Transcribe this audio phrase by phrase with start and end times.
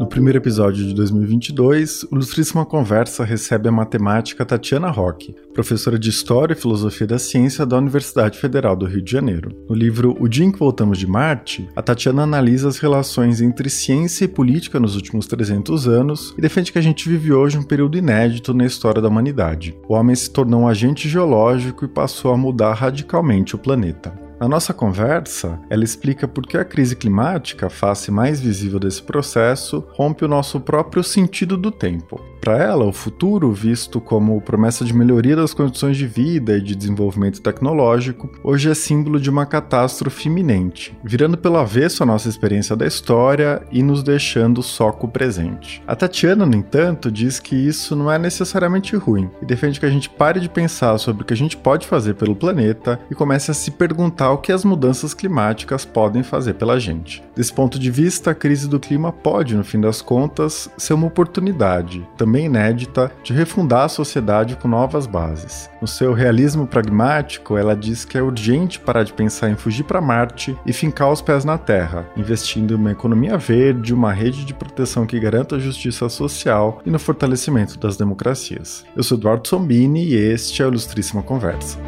[0.00, 6.08] No primeiro episódio de 2022, o Ilustríssima Conversa recebe a matemática Tatiana Roque, professora de
[6.08, 9.50] História e Filosofia da Ciência da Universidade Federal do Rio de Janeiro.
[9.68, 13.68] No livro O Dia em que Voltamos de Marte, a Tatiana analisa as relações entre
[13.68, 17.62] ciência e política nos últimos 300 anos e defende que a gente vive hoje um
[17.62, 19.76] período inédito na história da humanidade.
[19.86, 24.29] O homem se tornou um agente geológico e passou a mudar radicalmente o planeta.
[24.40, 29.02] Na nossa conversa, ela explica por que a crise climática, a face mais visível desse
[29.02, 32.18] processo, rompe o nosso próprio sentido do tempo.
[32.40, 36.74] Para ela, o futuro, visto como promessa de melhoria das condições de vida e de
[36.74, 42.74] desenvolvimento tecnológico, hoje é símbolo de uma catástrofe iminente, virando pelo avesso a nossa experiência
[42.74, 45.82] da história e nos deixando só com o presente.
[45.86, 49.90] A Tatiana, no entanto, diz que isso não é necessariamente ruim e defende que a
[49.90, 53.50] gente pare de pensar sobre o que a gente pode fazer pelo planeta e comece
[53.50, 57.22] a se perguntar o que as mudanças climáticas podem fazer pela gente.
[57.34, 61.06] Desse ponto de vista, a crise do clima pode, no fim das contas, ser uma
[61.06, 65.70] oportunidade, também inédita, de refundar a sociedade com novas bases.
[65.80, 70.00] No seu realismo pragmático, ela diz que é urgente parar de pensar em fugir para
[70.00, 74.54] Marte e fincar os pés na Terra, investindo em uma economia verde, uma rede de
[74.54, 78.84] proteção que garanta a justiça social e no fortalecimento das democracias.
[78.94, 81.78] Eu sou Eduardo Sombini e este é o Ilustríssima Conversa.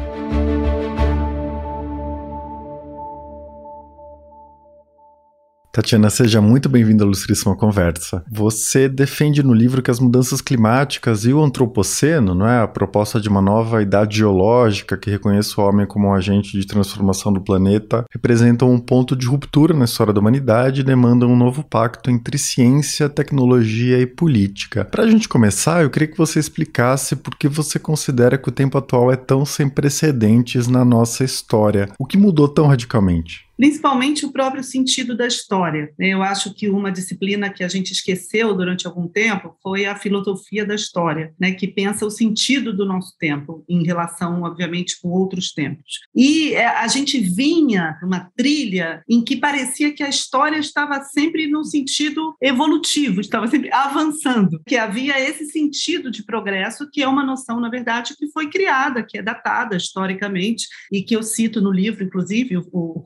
[5.75, 8.23] Tatiana, seja muito bem-vinda à Ilustríssima Conversa.
[8.31, 13.19] Você defende no livro que as mudanças climáticas e o antropoceno, não é, a proposta
[13.19, 17.41] de uma nova idade geológica que reconhece o homem como um agente de transformação do
[17.41, 22.11] planeta, representam um ponto de ruptura na história da humanidade e demandam um novo pacto
[22.11, 24.85] entre ciência, tecnologia e política.
[24.85, 28.51] Para a gente começar, eu queria que você explicasse por que você considera que o
[28.51, 31.89] tempo atual é tão sem precedentes na nossa história.
[31.97, 33.51] O que mudou tão radicalmente?
[33.57, 35.91] Principalmente o próprio sentido da história.
[35.97, 36.09] Né?
[36.09, 40.65] Eu acho que uma disciplina que a gente esqueceu durante algum tempo foi a filosofia
[40.65, 41.51] da história, né?
[41.51, 45.99] que pensa o sentido do nosso tempo em relação, obviamente, com outros tempos.
[46.15, 51.47] E é, a gente vinha uma trilha em que parecia que a história estava sempre
[51.47, 57.23] no sentido evolutivo, estava sempre avançando, que havia esse sentido de progresso, que é uma
[57.23, 61.71] noção, na verdade, que foi criada, que é datada historicamente, e que eu cito no
[61.71, 63.01] livro, inclusive, o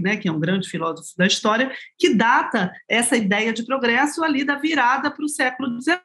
[0.00, 4.44] Né, que é um grande filósofo da história, que data essa ideia de progresso ali
[4.44, 6.00] da virada para o século XIX,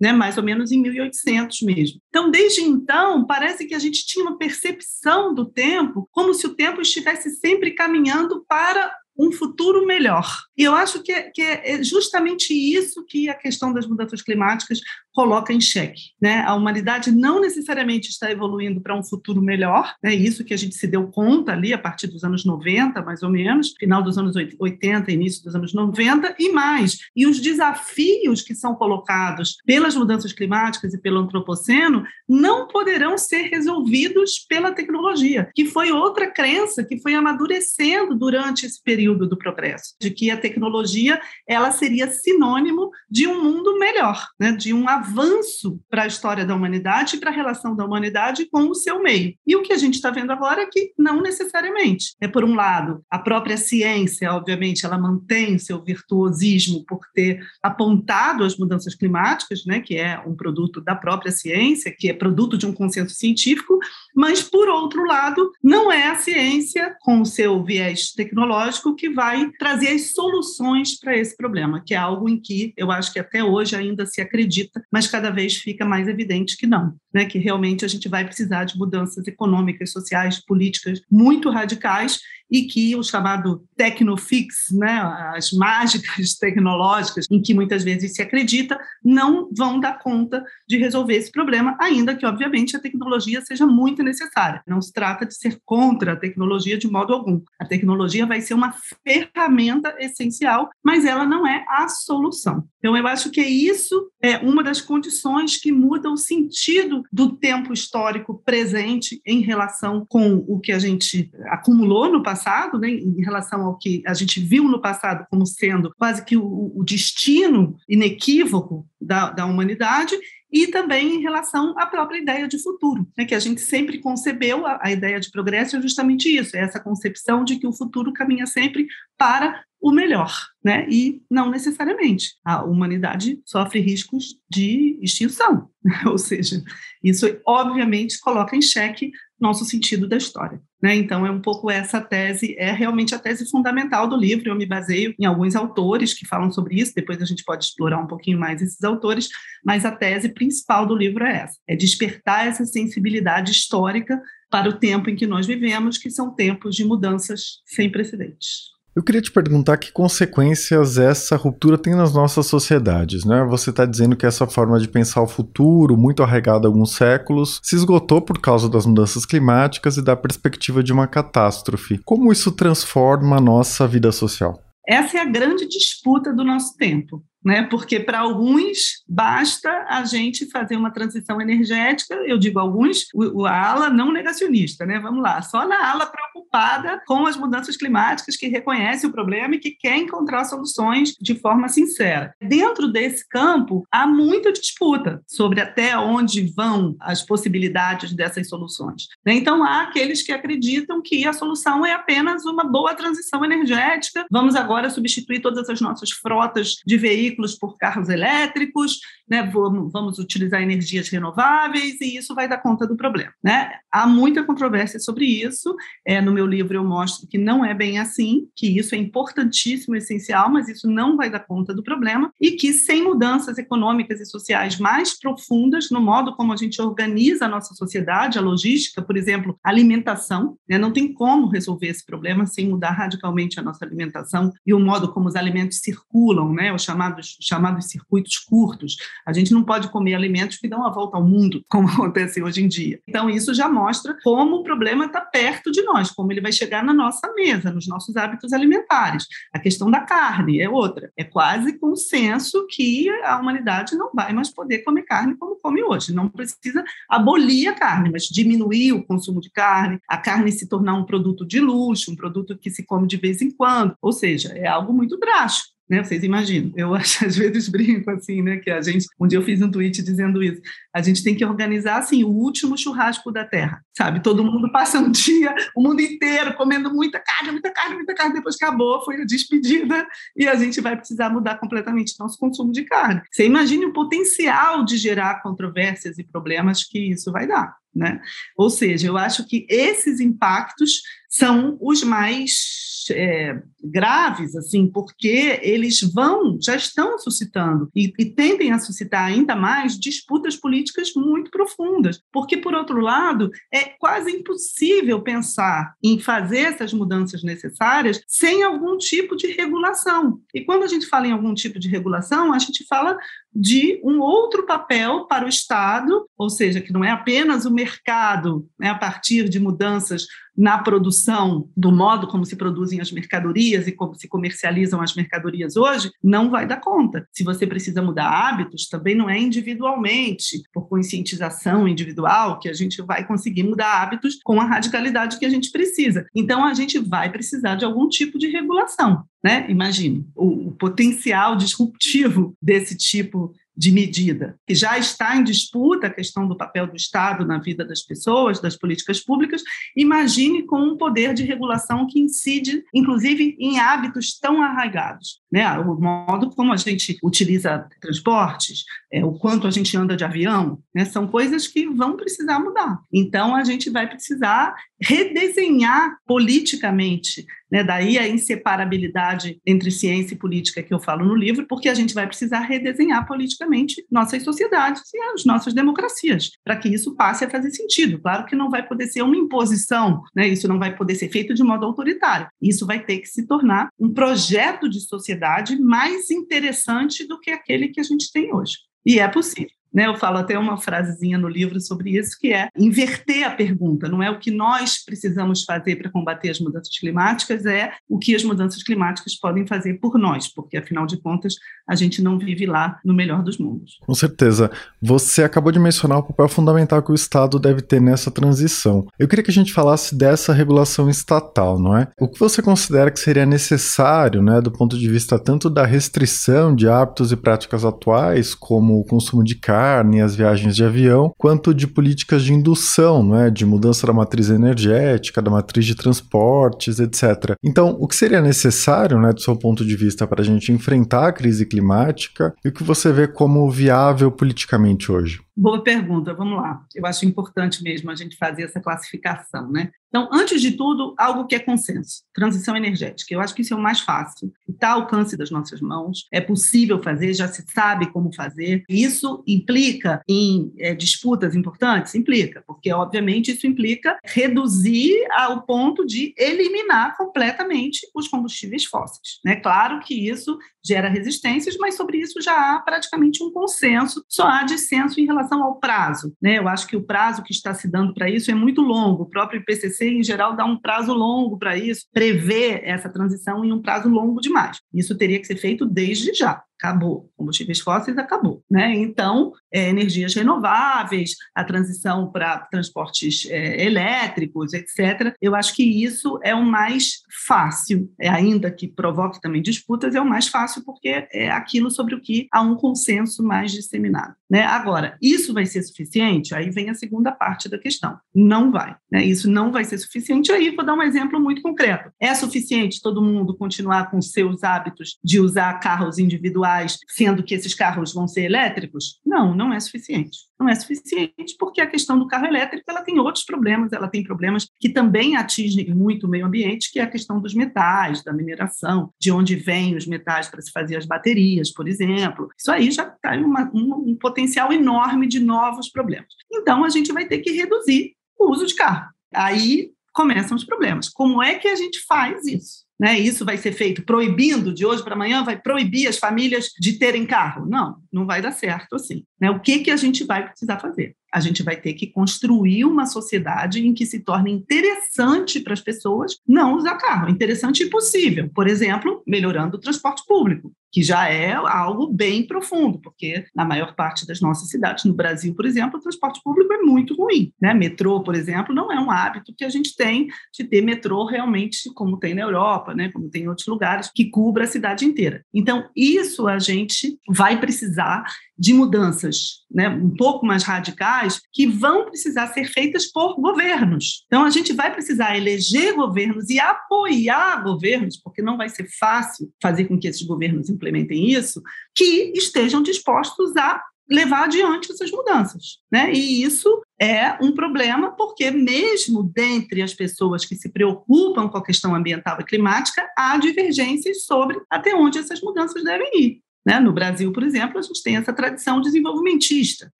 [0.00, 2.00] né, mais ou menos em 1800 mesmo.
[2.08, 6.54] Então, desde então, parece que a gente tinha uma percepção do tempo como se o
[6.54, 10.28] tempo estivesse sempre caminhando para um futuro melhor.
[10.56, 14.80] E eu acho que é, que é justamente isso que a questão das mudanças climáticas
[15.12, 16.12] coloca em xeque.
[16.22, 16.44] Né?
[16.46, 20.14] A humanidade não necessariamente está evoluindo para um futuro melhor, é né?
[20.14, 23.30] isso que a gente se deu conta ali a partir dos anos 90, mais ou
[23.30, 26.98] menos, final dos anos 80, início dos anos 90 e mais.
[27.16, 33.48] E os desafios que são colocados pelas mudanças climáticas e pelo antropoceno não poderão ser
[33.48, 39.94] resolvidos pela tecnologia, que foi outra crença que foi amadurecendo durante esse período do progresso,
[40.00, 44.52] de que a tecnologia ela seria sinônimo de um mundo melhor, né?
[44.52, 48.48] de um avanço avanço para a história da humanidade e para a relação da humanidade
[48.50, 49.34] com o seu meio.
[49.46, 52.14] E o que a gente está vendo agora é que não necessariamente.
[52.20, 58.44] É, por um lado, a própria ciência, obviamente, ela mantém seu virtuosismo por ter apontado
[58.44, 62.66] as mudanças climáticas, né, que é um produto da própria ciência, que é produto de
[62.66, 63.78] um consenso científico,
[64.14, 69.50] mas, por outro lado, não é a ciência, com o seu viés tecnológico, que vai
[69.58, 73.42] trazer as soluções para esse problema, que é algo em que eu acho que até
[73.42, 77.24] hoje ainda se acredita, mas cada vez fica mais evidente que não, né?
[77.24, 82.20] que realmente a gente vai precisar de mudanças econômicas, sociais, políticas muito radicais
[82.50, 85.00] e que o chamado tecnofix, né,
[85.34, 91.14] as mágicas tecnológicas, em que muitas vezes se acredita, não vão dar conta de resolver
[91.14, 94.62] esse problema, ainda que, obviamente, a tecnologia seja muito necessária.
[94.66, 97.40] Não se trata de ser contra a tecnologia de modo algum.
[97.58, 98.74] A tecnologia vai ser uma
[99.06, 102.64] ferramenta essencial, mas ela não é a solução.
[102.78, 107.72] Então, eu acho que isso é uma das condições que muda o sentido do tempo
[107.72, 113.22] histórico presente em relação com o que a gente acumulou no passado passado, né, em
[113.22, 117.76] relação ao que a gente viu no passado como sendo quase que o, o destino
[117.88, 120.16] inequívoco da, da humanidade,
[120.50, 124.66] e também em relação à própria ideia de futuro, né, que a gente sempre concebeu
[124.66, 128.12] a, a, ideia de progresso é justamente isso, é essa concepção de que o futuro
[128.12, 128.86] caminha sempre
[129.18, 130.32] para o melhor,
[130.64, 130.88] né?
[130.90, 132.32] E não necessariamente.
[132.44, 135.70] A humanidade sofre riscos de extinção,
[136.06, 136.62] ou seja,
[137.02, 140.60] isso obviamente coloca em xeque nosso sentido da história.
[140.82, 140.96] Né?
[140.96, 144.48] Então, é um pouco essa tese, é realmente a tese fundamental do livro.
[144.48, 147.98] Eu me baseio em alguns autores que falam sobre isso, depois a gente pode explorar
[147.98, 149.28] um pouquinho mais esses autores,
[149.64, 154.20] mas a tese principal do livro é essa: é despertar essa sensibilidade histórica
[154.50, 158.77] para o tempo em que nós vivemos, que são tempos de mudanças sem precedentes.
[158.98, 163.44] Eu queria te perguntar que consequências essa ruptura tem nas nossas sociedades, né?
[163.44, 167.60] Você está dizendo que essa forma de pensar o futuro, muito arraigada há alguns séculos,
[167.62, 172.00] se esgotou por causa das mudanças climáticas e da perspectiva de uma catástrofe.
[172.04, 174.60] Como isso transforma a nossa vida social?
[174.84, 177.62] Essa é a grande disputa do nosso tempo né?
[177.62, 183.70] Porque para alguns basta a gente fazer uma transição energética, eu digo alguns, o, a
[183.70, 185.00] ala não negacionista, né?
[185.00, 189.58] Vamos lá, só na ala preocupada com as mudanças climáticas, que reconhece o problema e
[189.58, 192.34] que quer encontrar soluções de forma sincera.
[192.38, 199.06] Dentro desse campo, há muita disputa sobre até onde vão as possibilidades dessas soluções.
[199.24, 199.32] Né?
[199.34, 204.54] Então, há aqueles que acreditam que a solução é apenas uma boa transição energética, vamos
[204.54, 210.18] agora substituir todas as nossas frotas de veículos veículos por carros elétricos, né, vamos, vamos
[210.18, 213.32] utilizar energias renováveis e isso vai dar conta do problema.
[213.42, 213.70] Né?
[213.90, 215.74] Há muita controvérsia sobre isso.
[216.04, 219.96] É, no meu livro eu mostro que não é bem assim, que isso é importantíssimo,
[219.96, 224.26] essencial, mas isso não vai dar conta do problema e que sem mudanças econômicas e
[224.26, 229.16] sociais mais profundas no modo como a gente organiza a nossa sociedade, a logística, por
[229.16, 234.52] exemplo, alimentação, né, não tem como resolver esse problema sem mudar radicalmente a nossa alimentação
[234.66, 238.96] e o modo como os alimentos circulam, né, os chamados, chamados circuitos curtos.
[239.26, 242.62] A gente não pode comer alimentos que dão a volta ao mundo, como acontece hoje
[242.62, 243.00] em dia.
[243.06, 246.84] Então, isso já mostra como o problema está perto de nós, como ele vai chegar
[246.84, 249.26] na nossa mesa, nos nossos hábitos alimentares.
[249.52, 251.10] A questão da carne é outra.
[251.16, 256.14] É quase consenso que a humanidade não vai mais poder comer carne como come hoje.
[256.14, 260.94] Não precisa abolir a carne, mas diminuir o consumo de carne, a carne se tornar
[260.94, 263.94] um produto de luxo, um produto que se come de vez em quando.
[264.00, 265.77] Ou seja, é algo muito drástico.
[265.88, 266.04] Né?
[266.04, 266.72] Vocês imaginam?
[266.76, 268.58] Eu às vezes brinco assim, né?
[268.58, 270.60] Que a gente, um dia eu fiz um tweet dizendo isso.
[270.98, 274.20] A gente tem que organizar assim o último churrasco da Terra, sabe?
[274.20, 278.34] Todo mundo passa um dia, o mundo inteiro comendo muita carne, muita carne, muita carne.
[278.34, 280.04] Depois acabou, foi a despedida
[280.36, 283.22] e a gente vai precisar mudar completamente nosso consumo de carne.
[283.30, 287.76] Você imagine o potencial de gerar controvérsias e problemas que isso vai dar.
[287.94, 288.20] Né?
[288.56, 296.00] Ou seja, eu acho que esses impactos são os mais é, graves, assim, porque eles
[296.12, 302.22] vão, já estão suscitando e, e tendem a suscitar ainda mais disputas políticas muito profundas,
[302.32, 308.96] porque, por outro lado, é quase impossível pensar em fazer essas mudanças necessárias sem algum
[308.96, 310.40] tipo de regulação.
[310.54, 313.16] E quando a gente fala em algum tipo de regulação, a gente fala
[313.54, 318.68] de um outro papel para o Estado, ou seja, que não é apenas o mercado,
[318.78, 320.26] né, a partir de mudanças
[320.58, 325.76] na produção, do modo como se produzem as mercadorias e como se comercializam as mercadorias
[325.76, 327.28] hoje, não vai dar conta.
[327.32, 333.00] Se você precisa mudar hábitos, também não é individualmente, por conscientização individual, que a gente
[333.02, 336.26] vai conseguir mudar hábitos com a radicalidade que a gente precisa.
[336.34, 339.22] Então, a gente vai precisar de algum tipo de regulação.
[339.44, 339.64] Né?
[339.68, 346.12] Imagine o, o potencial disruptivo desse tipo de medida, que já está em disputa a
[346.12, 349.62] questão do papel do Estado na vida das pessoas, das políticas públicas,
[349.96, 355.40] imagine com um poder de regulação que incide, inclusive, em hábitos tão arraigados.
[355.50, 355.66] Né?
[355.78, 360.78] O modo como a gente utiliza transportes, é, o quanto a gente anda de avião,
[360.94, 361.04] né?
[361.04, 363.00] são coisas que vão precisar mudar.
[363.12, 367.84] Então, a gente vai precisar redesenhar politicamente né?
[367.84, 372.14] Daí a inseparabilidade entre ciência e política que eu falo no livro, porque a gente
[372.14, 377.50] vai precisar redesenhar politicamente nossas sociedades e as nossas democracias, para que isso passe a
[377.50, 378.18] fazer sentido.
[378.20, 380.48] Claro que não vai poder ser uma imposição, né?
[380.48, 382.48] isso não vai poder ser feito de modo autoritário.
[382.60, 385.37] Isso vai ter que se tornar um projeto de sociedade
[385.80, 388.76] mais interessante do que aquele que a gente tem hoje.
[389.04, 389.77] E é possível.
[389.92, 394.08] Né, eu falo até uma frasezinha no livro sobre isso, que é inverter a pergunta.
[394.08, 398.34] Não é o que nós precisamos fazer para combater as mudanças climáticas, é o que
[398.34, 401.54] as mudanças climáticas podem fazer por nós, porque, afinal de contas,
[401.88, 403.98] a gente não vive lá no melhor dos mundos.
[404.06, 404.70] Com certeza.
[405.00, 409.06] Você acabou de mencionar o papel fundamental que o Estado deve ter nessa transição.
[409.18, 412.08] Eu queria que a gente falasse dessa regulação estatal, não é?
[412.20, 416.74] O que você considera que seria necessário, né, do ponto de vista tanto da restrição
[416.74, 421.32] de hábitos e práticas atuais, como o consumo de carne, carne, as viagens de avião,
[421.38, 426.98] quanto de políticas de indução, né, de mudança da matriz energética, da matriz de transportes,
[426.98, 427.54] etc.
[427.62, 431.28] Então, o que seria necessário, né, do seu ponto de vista, para a gente enfrentar
[431.28, 435.40] a crise climática e o que você vê como viável politicamente hoje?
[435.60, 436.86] Boa pergunta, vamos lá.
[436.94, 439.90] Eu acho importante mesmo a gente fazer essa classificação, né?
[440.08, 443.34] Então, antes de tudo, algo que é consenso, transição energética.
[443.34, 446.40] Eu acho que isso é o mais fácil, está ao alcance das nossas mãos, é
[446.40, 448.84] possível fazer, já se sabe como fazer.
[448.88, 452.14] Isso implica em é, disputas importantes?
[452.14, 459.40] Implica, porque, obviamente, isso implica reduzir ao ponto de eliminar completamente os combustíveis fósseis.
[459.44, 459.56] Né?
[459.56, 464.62] Claro que isso gera resistências, mas sobre isso já há praticamente um consenso, só há
[464.64, 466.32] dissenso em relação ao prazo.
[466.40, 466.58] Né?
[466.58, 469.28] Eu acho que o prazo que está se dando para isso é muito longo, o
[469.28, 473.80] próprio IPCC, em geral, dá um prazo longo para isso, prevê essa transição em um
[473.80, 474.80] prazo longo demais.
[474.92, 477.30] Isso teria que ser feito desde já acabou.
[477.36, 478.62] Combustíveis fósseis acabou.
[478.70, 478.94] Né?
[478.96, 485.34] Então, é, energias renováveis, a transição para transportes é, elétricos, etc.
[485.42, 490.20] Eu acho que isso é o mais fácil, é, ainda que provoque também disputas, é
[490.20, 494.34] o mais fácil porque é aquilo sobre o que há um consenso mais disseminado.
[494.48, 494.62] Né?
[494.62, 496.54] Agora, isso vai ser suficiente?
[496.54, 498.16] Aí vem a segunda parte da questão.
[498.34, 498.96] Não vai.
[499.10, 499.24] Né?
[499.24, 500.52] Isso não vai ser suficiente.
[500.52, 502.10] Aí vou dar um exemplo muito concreto.
[502.20, 507.54] É suficiente todo mundo continuar com seus hábitos de usar carros individuais individuais, sendo que
[507.54, 509.20] esses carros vão ser elétricos?
[509.24, 510.38] Não, não é suficiente.
[510.58, 514.22] Não é suficiente porque a questão do carro elétrico ela tem outros problemas, ela tem
[514.22, 518.32] problemas que também atingem muito o meio ambiente, que é a questão dos metais, da
[518.32, 522.48] mineração, de onde vêm os metais para se fazer as baterias, por exemplo.
[522.58, 526.28] Isso aí já está um, um potencial enorme de novos problemas.
[526.52, 529.08] Então, a gente vai ter que reduzir o uso de carro.
[529.32, 531.08] Aí começam os problemas.
[531.08, 532.87] Como é que a gente faz isso?
[532.98, 533.18] Né?
[533.18, 537.24] Isso vai ser feito proibindo de hoje para amanhã, vai proibir as famílias de terem
[537.24, 537.64] carro?
[537.64, 539.24] Não, não vai dar certo assim.
[539.40, 539.50] Né?
[539.50, 541.14] O que, que a gente vai precisar fazer?
[541.32, 545.80] A gente vai ter que construir uma sociedade em que se torne interessante para as
[545.80, 548.50] pessoas não usar carro, interessante e possível.
[548.54, 553.94] Por exemplo, melhorando o transporte público, que já é algo bem profundo, porque na maior
[553.94, 557.52] parte das nossas cidades, no Brasil, por exemplo, o transporte público é muito ruim.
[557.60, 557.74] Né?
[557.74, 561.92] Metrô, por exemplo, não é um hábito que a gente tem de ter metrô realmente
[561.94, 563.10] como tem na Europa, né?
[563.12, 565.44] como tem em outros lugares, que cubra a cidade inteira.
[565.52, 568.24] Então, isso a gente vai precisar
[568.58, 574.24] de mudanças né, um pouco mais radicais que vão precisar ser feitas por governos.
[574.26, 579.52] Então, a gente vai precisar eleger governos e apoiar governos, porque não vai ser fácil
[579.62, 581.62] fazer com que esses governos implementem isso,
[581.94, 585.78] que estejam dispostos a levar adiante essas mudanças.
[585.92, 586.12] Né?
[586.12, 591.64] E isso é um problema, porque, mesmo dentre as pessoas que se preocupam com a
[591.64, 596.42] questão ambiental e climática, há divergências sobre até onde essas mudanças devem ir.
[596.66, 596.78] Né?
[596.80, 599.90] No Brasil, por exemplo, a gente tem essa tradição desenvolvimentista,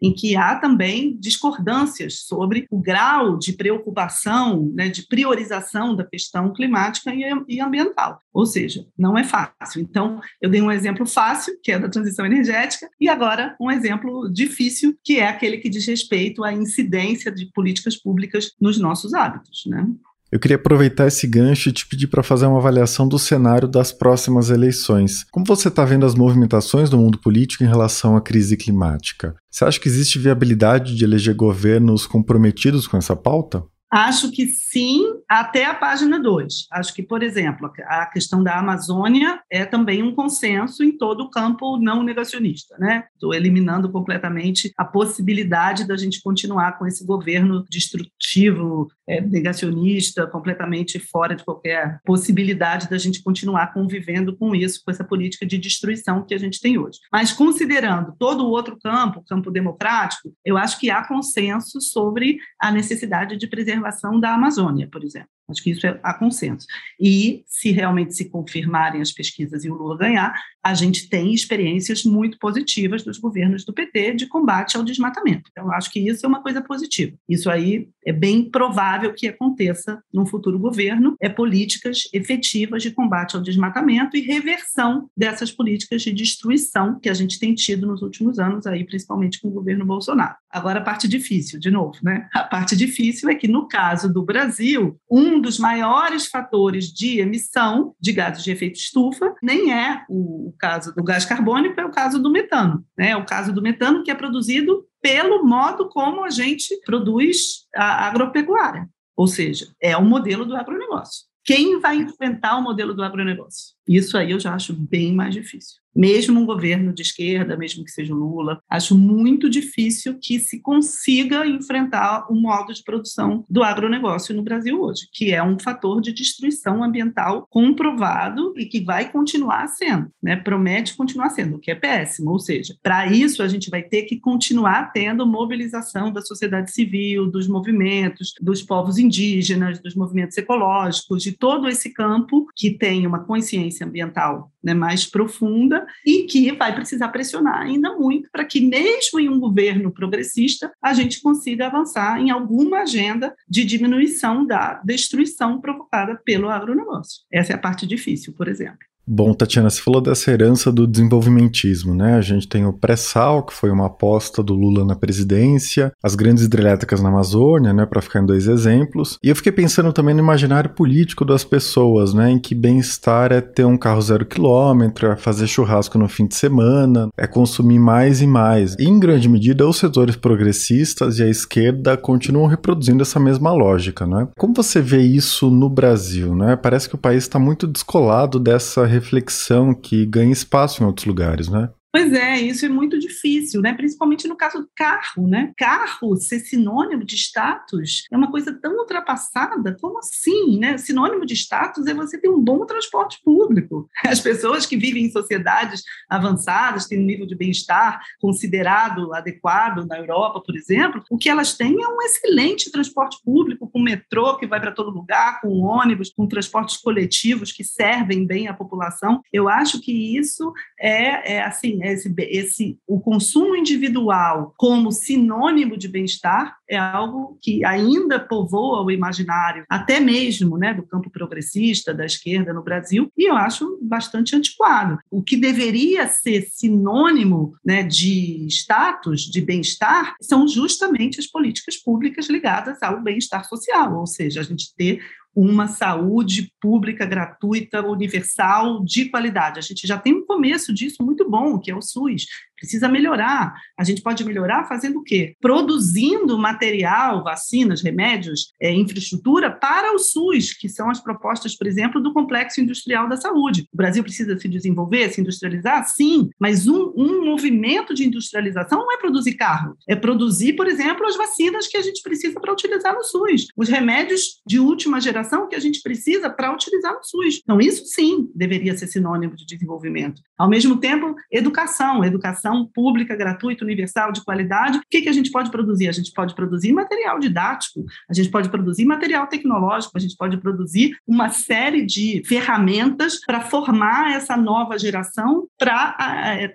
[0.00, 6.52] em que há também discordâncias sobre o grau de preocupação, né, de priorização da questão
[6.52, 7.12] climática
[7.48, 8.18] e ambiental.
[8.32, 9.80] Ou seja, não é fácil.
[9.80, 14.30] Então, eu dei um exemplo fácil, que é da transição energética, e agora um exemplo
[14.32, 19.64] difícil, que é aquele que diz respeito à incidência de políticas públicas nos nossos hábitos.
[19.66, 19.86] Né?
[20.34, 23.92] Eu queria aproveitar esse gancho e te pedir para fazer uma avaliação do cenário das
[23.92, 25.22] próximas eleições.
[25.30, 29.36] Como você está vendo as movimentações do mundo político em relação à crise climática?
[29.48, 33.64] Você acha que existe viabilidade de eleger governos comprometidos com essa pauta?
[33.94, 36.66] Acho que sim, até a página 2.
[36.72, 41.30] Acho que, por exemplo, a questão da Amazônia é também um consenso em todo o
[41.30, 43.04] campo não negacionista, né?
[43.14, 50.98] Estou eliminando completamente a possibilidade da gente continuar com esse governo destrutivo, é, negacionista, completamente
[50.98, 56.24] fora de qualquer possibilidade da gente continuar convivendo com isso, com essa política de destruição
[56.24, 56.98] que a gente tem hoje.
[57.12, 62.38] Mas considerando todo o outro campo, o campo democrático, eu acho que há consenso sobre
[62.60, 65.33] a necessidade de preservação da Amazônia, por exemplo.
[65.48, 66.66] Acho que isso é a consenso.
[66.98, 72.04] E, se realmente se confirmarem as pesquisas e o Lula ganhar, a gente tem experiências
[72.04, 75.50] muito positivas dos governos do PT de combate ao desmatamento.
[75.50, 77.14] Então, acho que isso é uma coisa positiva.
[77.28, 83.36] Isso aí é bem provável que aconteça num futuro governo, é políticas efetivas de combate
[83.36, 88.38] ao desmatamento e reversão dessas políticas de destruição que a gente tem tido nos últimos
[88.38, 90.36] anos, aí, principalmente com o governo Bolsonaro.
[90.54, 92.28] Agora, a parte difícil, de novo, né?
[92.32, 97.92] A parte difícil é que, no caso do Brasil, um dos maiores fatores de emissão
[98.00, 102.22] de gases de efeito estufa nem é o caso do gás carbônico, é o caso
[102.22, 102.84] do metano.
[102.96, 103.10] Né?
[103.10, 108.06] É o caso do metano que é produzido pelo modo como a gente produz a
[108.06, 108.88] agropecuária.
[109.16, 111.24] Ou seja, é o modelo do agronegócio.
[111.44, 113.74] Quem vai enfrentar o modelo do agronegócio?
[113.86, 117.90] Isso aí eu já acho bem mais difícil mesmo um governo de esquerda, mesmo que
[117.90, 124.34] seja Lula, acho muito difícil que se consiga enfrentar o modo de produção do agronegócio
[124.34, 129.68] no Brasil hoje, que é um fator de destruição ambiental comprovado e que vai continuar
[129.68, 130.36] sendo, né?
[130.36, 132.30] promete continuar sendo, o que é péssimo.
[132.30, 137.30] Ou seja, para isso a gente vai ter que continuar tendo mobilização da sociedade civil,
[137.30, 143.20] dos movimentos, dos povos indígenas, dos movimentos ecológicos, de todo esse campo que tem uma
[143.24, 149.18] consciência ambiental né, mais profunda e que vai precisar pressionar ainda muito para que, mesmo
[149.18, 155.60] em um governo progressista, a gente consiga avançar em alguma agenda de diminuição da destruição
[155.60, 157.22] provocada pelo agronegócio.
[157.32, 158.93] Essa é a parte difícil, por exemplo.
[159.06, 162.14] Bom, Tatiana, você falou dessa herança do desenvolvimentismo, né?
[162.14, 166.44] A gente tem o pré-sal, que foi uma aposta do Lula na presidência, as grandes
[166.44, 169.18] hidrelétricas na Amazônia, né, para ficar em dois exemplos.
[169.22, 173.42] E eu fiquei pensando também no imaginário político das pessoas, né, em que bem-estar é
[173.42, 178.22] ter um carro zero quilômetro, é fazer churrasco no fim de semana, é consumir mais
[178.22, 178.74] e mais.
[178.78, 184.06] E, em grande medida, os setores progressistas e a esquerda continuam reproduzindo essa mesma lógica,
[184.06, 184.28] né?
[184.38, 186.56] Como você vê isso no Brasil, né?
[186.56, 191.48] Parece que o país está muito descolado dessa reflexão que ganha espaço em outros lugares,
[191.48, 191.70] né?
[191.94, 193.72] Pois é, isso é muito difícil, né?
[193.72, 195.52] Principalmente no caso do carro, né?
[195.56, 199.76] Carro ser sinônimo de status é uma coisa tão ultrapassada.
[199.80, 200.76] Como assim, né?
[200.76, 203.88] Sinônimo de status é você ter um bom transporte público.
[204.04, 209.96] As pessoas que vivem em sociedades avançadas, têm um nível de bem-estar considerado adequado na
[209.96, 214.48] Europa, por exemplo, o que elas têm é um excelente transporte público, com metrô que
[214.48, 219.22] vai para todo lugar, com ônibus, com transportes coletivos que servem bem à população.
[219.32, 225.88] Eu acho que isso é, é assim, esse, esse, o consumo individual como sinônimo de
[225.88, 232.06] bem-estar é algo que ainda povoa o imaginário, até mesmo né, do campo progressista, da
[232.06, 234.98] esquerda no Brasil, e eu acho bastante antiquado.
[235.10, 242.28] O que deveria ser sinônimo né, de status, de bem-estar, são justamente as políticas públicas
[242.28, 245.00] ligadas ao bem-estar social, ou seja, a gente ter
[245.34, 249.58] uma saúde pública gratuita, universal, de qualidade.
[249.58, 252.26] A gente já tem um começo disso muito bom, que é o SUS
[252.56, 253.54] precisa melhorar.
[253.78, 255.34] A gente pode melhorar fazendo o quê?
[255.40, 262.00] Produzindo material, vacinas, remédios, é, infraestrutura para o SUS, que são as propostas, por exemplo,
[262.00, 263.68] do Complexo Industrial da Saúde.
[263.72, 265.84] O Brasil precisa se desenvolver, se industrializar?
[265.86, 271.06] Sim, mas um, um movimento de industrialização não é produzir carro, é produzir, por exemplo,
[271.06, 275.48] as vacinas que a gente precisa para utilizar no SUS, os remédios de última geração
[275.48, 277.40] que a gente precisa para utilizar no SUS.
[277.42, 280.22] Então, isso sim deveria ser sinônimo de desenvolvimento.
[280.38, 285.12] Ao mesmo tempo, educação, educação educação pública, gratuita, universal, de qualidade, o que, que a
[285.12, 285.88] gente pode produzir?
[285.88, 290.36] A gente pode produzir material didático, a gente pode produzir material tecnológico, a gente pode
[290.36, 295.96] produzir uma série de ferramentas para formar essa nova geração para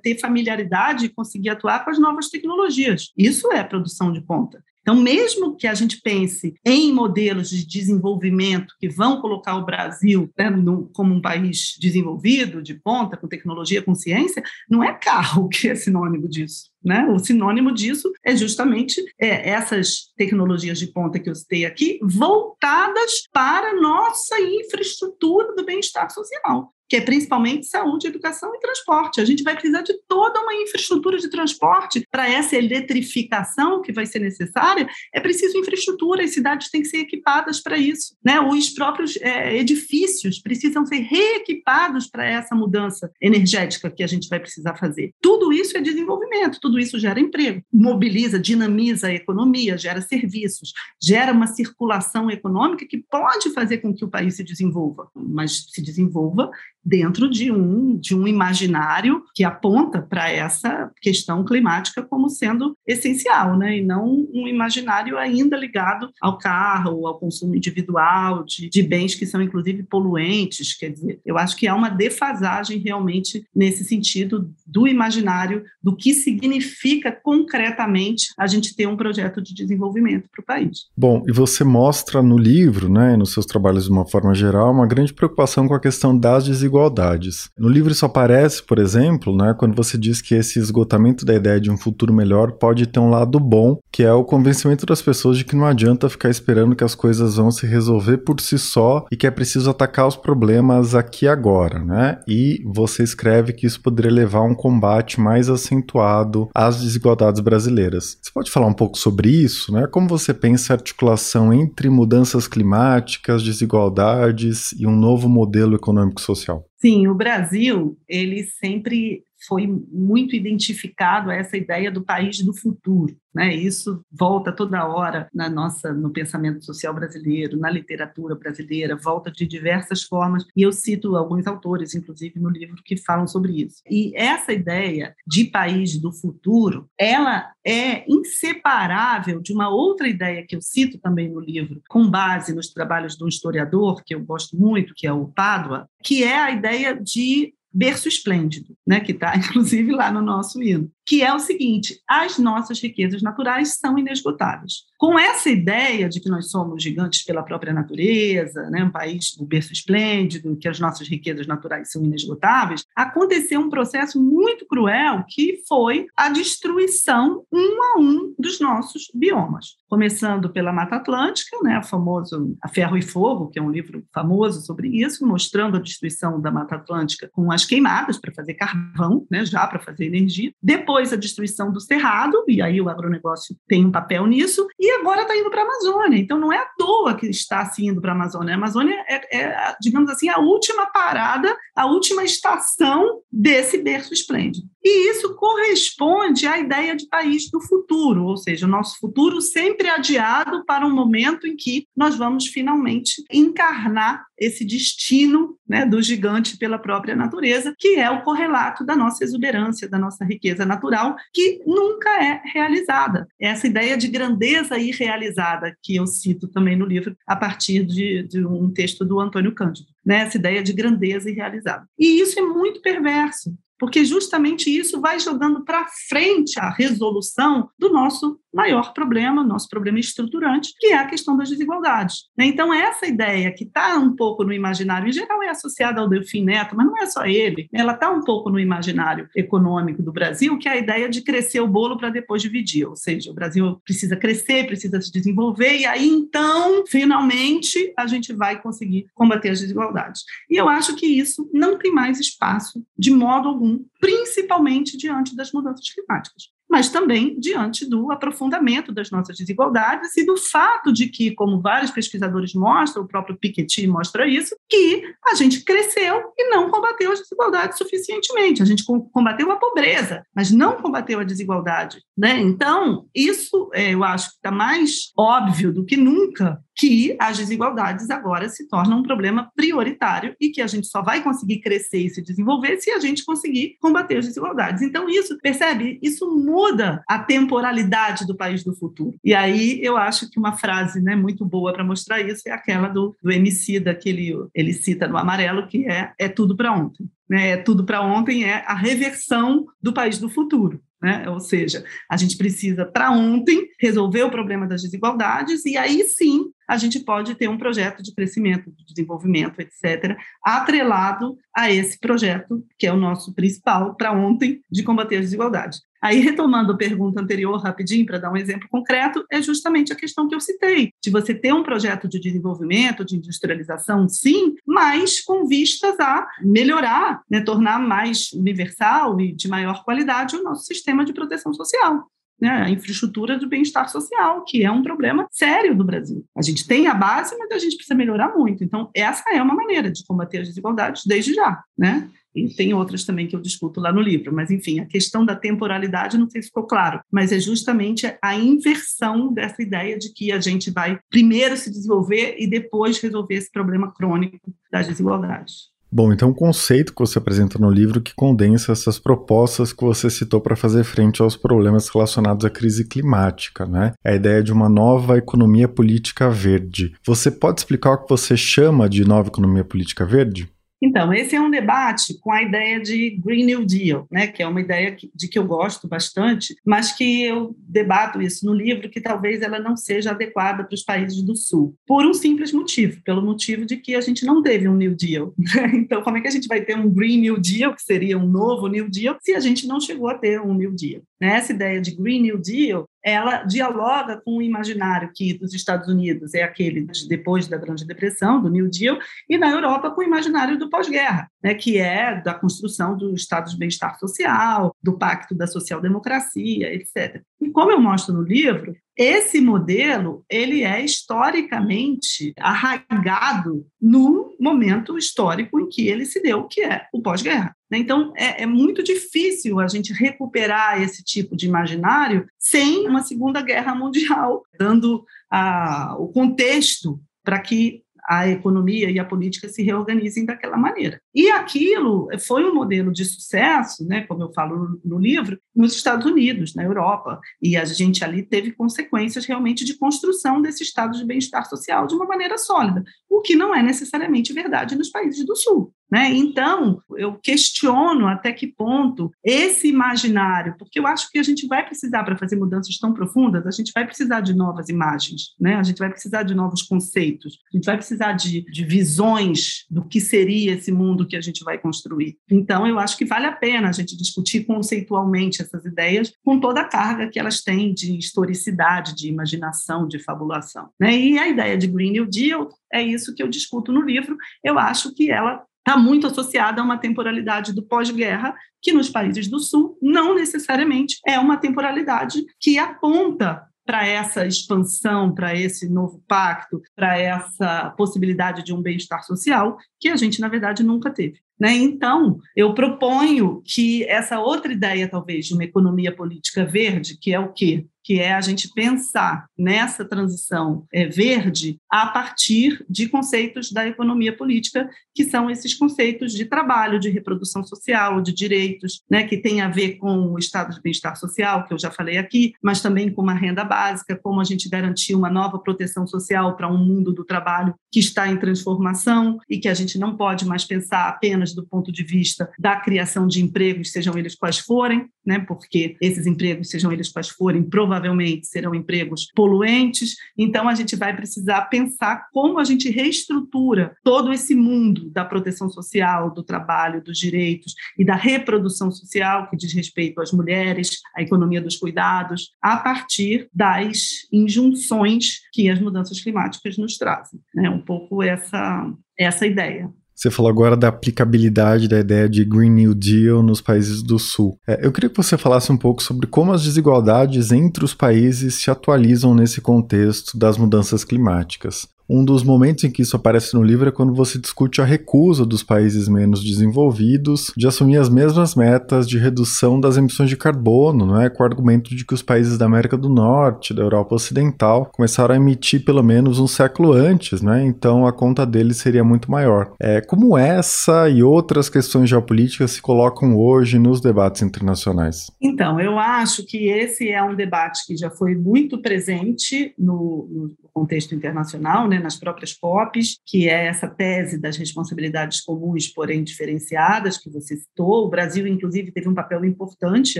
[0.02, 3.12] ter familiaridade e conseguir atuar com as novas tecnologias.
[3.18, 4.64] Isso é produção de ponta.
[4.82, 10.32] Então, mesmo que a gente pense em modelos de desenvolvimento que vão colocar o Brasil
[10.38, 15.48] né, no, como um país desenvolvido, de ponta, com tecnologia, com ciência, não é carro
[15.50, 16.70] que é sinônimo disso.
[16.84, 17.06] Né?
[17.08, 23.28] O sinônimo disso é justamente é, essas tecnologias de ponta que eu citei aqui, voltadas
[23.34, 29.22] para a nossa infraestrutura do bem-estar social que é principalmente saúde, educação e transporte.
[29.22, 34.08] A gente vai precisar de toda uma infraestrutura de transporte para essa eletrificação que vai
[34.08, 34.90] ser necessária.
[35.14, 38.16] É preciso infraestrutura, as cidades têm que ser equipadas para isso.
[38.26, 38.40] Né?
[38.42, 44.40] Os próprios é, edifícios precisam ser reequipados para essa mudança energética que a gente vai
[44.40, 45.14] precisar fazer.
[45.22, 51.32] Tudo isso é desenvolvimento, tudo isso gera emprego, mobiliza, dinamiza a economia, gera serviços, gera
[51.32, 56.50] uma circulação econômica que pode fazer com que o país se desenvolva, mas se desenvolva
[56.84, 63.58] dentro de um, de um imaginário que aponta para essa questão climática como sendo essencial,
[63.58, 63.78] né?
[63.78, 69.26] e não um imaginário ainda ligado ao carro, ao consumo individual, de, de bens que
[69.26, 70.76] são inclusive poluentes.
[70.78, 76.14] Quer dizer, eu acho que há uma defasagem realmente nesse sentido do imaginário, do que
[76.14, 80.86] significa concretamente a gente ter um projeto de desenvolvimento para o país.
[80.98, 84.88] Bom, e você mostra no livro, né, nos seus trabalhos de uma forma geral, uma
[84.88, 87.50] grande preocupação com a questão das desigualdades desigualdades.
[87.58, 91.60] No livro isso aparece, por exemplo, né, quando você diz que esse esgotamento da ideia
[91.60, 95.38] de um futuro melhor pode ter um lado bom, que é o convencimento das pessoas
[95.38, 99.06] de que não adianta ficar esperando que as coisas vão se resolver por si só
[99.12, 102.20] e que é preciso atacar os problemas aqui agora, né?
[102.28, 108.18] E você escreve que isso poderia levar a um combate mais acentuado às desigualdades brasileiras.
[108.22, 109.88] Você pode falar um pouco sobre isso, né?
[109.88, 116.69] Como você pensa a articulação entre mudanças climáticas, desigualdades e um novo modelo econômico social?
[116.82, 123.16] Sim, o Brasil, ele sempre foi muito identificado essa ideia do país do futuro.
[123.34, 123.54] Né?
[123.54, 129.46] Isso volta toda hora na nossa, no pensamento social brasileiro, na literatura brasileira, volta de
[129.46, 133.82] diversas formas, e eu cito alguns autores, inclusive no livro, que falam sobre isso.
[133.90, 140.56] E essa ideia de país do futuro, ela é inseparável de uma outra ideia que
[140.56, 144.58] eu cito também no livro, com base nos trabalhos de um historiador que eu gosto
[144.58, 149.36] muito, que é o Pádua, que é a ideia de berço esplêndido, né, que está
[149.38, 154.84] inclusive lá no nosso hino que é o seguinte: as nossas riquezas naturais são inesgotáveis.
[154.96, 159.46] Com essa ideia de que nós somos gigantes pela própria natureza, né, um país do
[159.46, 165.64] berço esplêndido, que as nossas riquezas naturais são inesgotáveis, aconteceu um processo muito cruel que
[165.68, 171.82] foi a destruição um a um dos nossos biomas, começando pela Mata Atlântica, né, a
[171.82, 176.40] famoso a Ferro e Fogo, que é um livro famoso sobre isso, mostrando a destruição
[176.40, 180.52] da Mata Atlântica com as queimadas para fazer carvão, né, já para fazer energia.
[180.62, 184.92] Depois depois a destruição do cerrado, e aí o agronegócio tem um papel nisso, e
[185.00, 186.18] agora está indo para a Amazônia.
[186.18, 188.54] Então não é à toa que está se indo para a Amazônia.
[188.54, 194.68] A Amazônia é, é, digamos assim, a última parada, a última estação desse berço esplêndido.
[194.84, 199.90] E isso corresponde à ideia de país do futuro, ou seja, o nosso futuro sempre
[199.90, 206.58] adiado para um momento em que nós vamos finalmente encarnar esse destino né, do gigante
[206.58, 211.62] pela própria natureza, que é o correlato da nossa exuberância, da nossa riqueza natural, que
[211.66, 213.28] nunca é realizada.
[213.40, 218.46] Essa ideia de grandeza irrealizada, que eu cito também no livro, a partir de, de
[218.46, 221.86] um texto do Antônio Cândido, né, essa ideia de grandeza irrealizada.
[221.98, 227.90] E isso é muito perverso, porque justamente isso vai jogando para frente a resolução do
[227.90, 232.26] nosso maior problema, nosso problema estruturante, que é a questão das desigualdades.
[232.38, 232.46] Né?
[232.46, 236.44] Então, essa ideia que está um pouco no imaginário, em geral é associada ao Delfim
[236.44, 240.58] Neto, mas não é só ele, ela está um pouco no imaginário econômico do Brasil,
[240.58, 243.80] que é a ideia de crescer o bolo para depois dividir, ou seja, o Brasil
[243.86, 249.60] precisa crescer, precisa se desenvolver, e aí então, finalmente, a gente vai conseguir combater as
[249.60, 250.24] desigualdades.
[250.50, 253.56] E eu acho que isso não tem mais espaço, de modo
[254.00, 260.38] principalmente diante das mudanças climáticas mas também diante do aprofundamento das nossas desigualdades e do
[260.38, 265.64] fato de que, como vários pesquisadores mostram, o próprio Piketty mostra isso, que a gente
[265.64, 268.62] cresceu e não combateu as desigualdades suficientemente.
[268.62, 272.04] A gente combateu a pobreza, mas não combateu a desigualdade.
[272.20, 272.38] Né?
[272.42, 278.10] Então, isso é, eu acho que está mais óbvio do que nunca que as desigualdades
[278.10, 282.10] agora se tornam um problema prioritário e que a gente só vai conseguir crescer e
[282.10, 284.82] se desenvolver se a gente conseguir combater as desigualdades.
[284.82, 285.98] Então, isso, percebe?
[286.02, 289.16] Isso muda a temporalidade do país do futuro.
[289.24, 292.90] E aí eu acho que uma frase né, muito boa para mostrar isso é aquela
[292.90, 297.10] do, do MC daquele ele cita no amarelo, que é é tudo para ontem.
[297.30, 297.52] Né?
[297.52, 300.82] É tudo para ontem é a reversão do país do futuro.
[301.02, 301.30] Né?
[301.30, 306.52] Ou seja, a gente precisa, para ontem, resolver o problema das desigualdades, e aí sim
[306.68, 312.64] a gente pode ter um projeto de crescimento, de desenvolvimento, etc., atrelado a esse projeto,
[312.78, 315.82] que é o nosso principal para ontem, de combater as desigualdades.
[316.02, 320.28] Aí, retomando a pergunta anterior, rapidinho, para dar um exemplo concreto, é justamente a questão
[320.28, 325.46] que eu citei, de você ter um projeto de desenvolvimento, de industrialização, sim, mas com
[325.46, 331.14] vistas a melhorar, né, tornar mais universal e de maior qualidade o nosso sistema de
[331.14, 332.08] proteção social
[332.42, 336.26] né, a infraestrutura do bem-estar social, que é um problema sério do Brasil.
[336.36, 338.64] A gente tem a base, mas a gente precisa melhorar muito.
[338.64, 342.10] Então, essa é uma maneira de combater as desigualdades desde já, né?
[342.36, 345.36] E tem outras também que eu discuto lá no livro, mas enfim, a questão da
[345.36, 350.32] temporalidade não sei se ficou claro, mas é justamente a inversão dessa ideia de que
[350.32, 355.70] a gente vai primeiro se desenvolver e depois resolver esse problema crônico das desigualdades.
[355.92, 360.08] Bom, então o conceito que você apresenta no livro que condensa essas propostas que você
[360.08, 363.94] citou para fazer frente aos problemas relacionados à crise climática, né?
[364.04, 366.94] É a ideia de uma nova economia política verde.
[367.04, 370.48] Você pode explicar o que você chama de nova economia política verde?
[370.82, 374.48] Então, esse é um debate com a ideia de Green New Deal, né, que é
[374.48, 379.02] uma ideia de que eu gosto bastante, mas que eu debato isso no livro, que
[379.02, 383.22] talvez ela não seja adequada para os países do Sul, por um simples motivo, pelo
[383.22, 385.34] motivo de que a gente não teve um New Deal.
[385.38, 385.70] Né?
[385.90, 388.28] Então, como é que a gente vai ter um Green New Deal, que seria um
[388.28, 391.02] novo New Deal, se a gente não chegou a ter um New Deal?
[391.20, 391.36] Né?
[391.36, 396.34] Essa ideia de Green New Deal ela dialoga com o imaginário que dos Estados Unidos
[396.34, 400.04] é aquele de depois da Grande Depressão, do New Deal, e na Europa com o
[400.04, 405.36] imaginário do pós-guerra, né, que é da construção do Estado de bem-estar social, do Pacto
[405.36, 407.22] da Social-Democracia, etc.
[407.42, 415.58] E como eu mostro no livro, esse modelo ele é historicamente arraigado no momento histórico
[415.58, 417.56] em que ele se deu, que é o pós-guerra.
[417.72, 417.78] Né?
[417.78, 423.42] Então, é, é, muito difícil a gente recuperar esse tipo de imaginário sem uma Segunda
[423.42, 430.26] Guerra Mundial, dando a, o contexto para que a economia e a política se reorganizem
[430.26, 431.02] daquela maneira.
[431.14, 436.06] E aquilo foi um modelo de sucesso, né, como eu falo no livro, nos Estados
[436.06, 441.06] Unidos, na Europa, e a gente ali teve consequências realmente de construção desse estado de
[441.06, 445.36] bem-estar social de uma maneira sólida, o que não é necessariamente verdade nos países do
[445.36, 445.74] Sul.
[445.92, 446.12] Né?
[446.14, 451.66] Então, eu questiono até que ponto esse imaginário, porque eu acho que a gente vai
[451.66, 455.56] precisar, para fazer mudanças tão profundas, a gente vai precisar de novas imagens, né?
[455.56, 459.84] a gente vai precisar de novos conceitos, a gente vai precisar de, de visões do
[459.84, 462.18] que seria esse mundo que a gente vai construir.
[462.30, 466.62] Então, eu acho que vale a pena a gente discutir conceitualmente essas ideias com toda
[466.62, 470.70] a carga que elas têm de historicidade, de imaginação, de fabulação.
[470.80, 470.96] Né?
[470.96, 474.16] E a ideia de Green New Deal é isso que eu discuto no livro.
[474.44, 479.28] Eu acho que ela está muito associada a uma temporalidade do pós-guerra, que nos países
[479.28, 486.04] do Sul não necessariamente é uma temporalidade que aponta para essa expansão, para esse novo
[486.08, 491.20] pacto, para essa possibilidade de um bem-estar social, que a gente, na verdade, nunca teve.
[491.40, 491.54] Né?
[491.54, 497.20] Então, eu proponho que essa outra ideia, talvez, de uma economia política verde, que é
[497.20, 497.68] o quê?
[497.90, 504.16] Que é a gente pensar nessa transição é, verde a partir de conceitos da economia
[504.16, 509.42] política, que são esses conceitos de trabalho, de reprodução social, de direitos, né, que tem
[509.42, 512.94] a ver com o estado de bem-estar social, que eu já falei aqui, mas também
[512.94, 516.94] com uma renda básica, como a gente garantir uma nova proteção social para um mundo
[516.94, 521.34] do trabalho que está em transformação e que a gente não pode mais pensar apenas
[521.34, 526.06] do ponto de vista da criação de empregos, sejam eles quais forem, né, porque esses
[526.06, 529.96] empregos, sejam eles quais forem, provavelmente provavelmente serão empregos poluentes.
[530.18, 535.50] Então, a gente vai precisar pensar como a gente reestrutura todo esse mundo da proteção
[535.50, 541.02] social, do trabalho, dos direitos e da reprodução social, que diz respeito às mulheres, à
[541.02, 547.20] economia dos cuidados, a partir das injunções que as mudanças climáticas nos trazem.
[547.38, 549.72] É um pouco essa, essa ideia.
[550.00, 554.40] Você falou agora da aplicabilidade da ideia de Green New Deal nos países do Sul.
[554.48, 558.36] É, eu queria que você falasse um pouco sobre como as desigualdades entre os países
[558.36, 561.68] se atualizam nesse contexto das mudanças climáticas.
[561.90, 565.26] Um dos momentos em que isso aparece no livro é quando você discute a recusa
[565.26, 570.86] dos países menos desenvolvidos de assumir as mesmas metas de redução das emissões de carbono,
[570.86, 571.10] não é?
[571.10, 575.16] com o argumento de que os países da América do Norte, da Europa Ocidental, começaram
[575.16, 577.44] a emitir pelo menos um século antes, né?
[577.44, 579.54] então a conta deles seria muito maior.
[579.60, 585.10] É, como essa e outras questões geopolíticas se colocam hoje nos debates internacionais?
[585.20, 590.49] Então, eu acho que esse é um debate que já foi muito presente no, no
[590.54, 591.80] contexto internacional, né?
[591.80, 597.86] nas próprias POPs, que é essa tese das responsabilidades comuns, porém diferenciadas, que você citou.
[597.86, 600.00] O Brasil, inclusive, teve um papel importante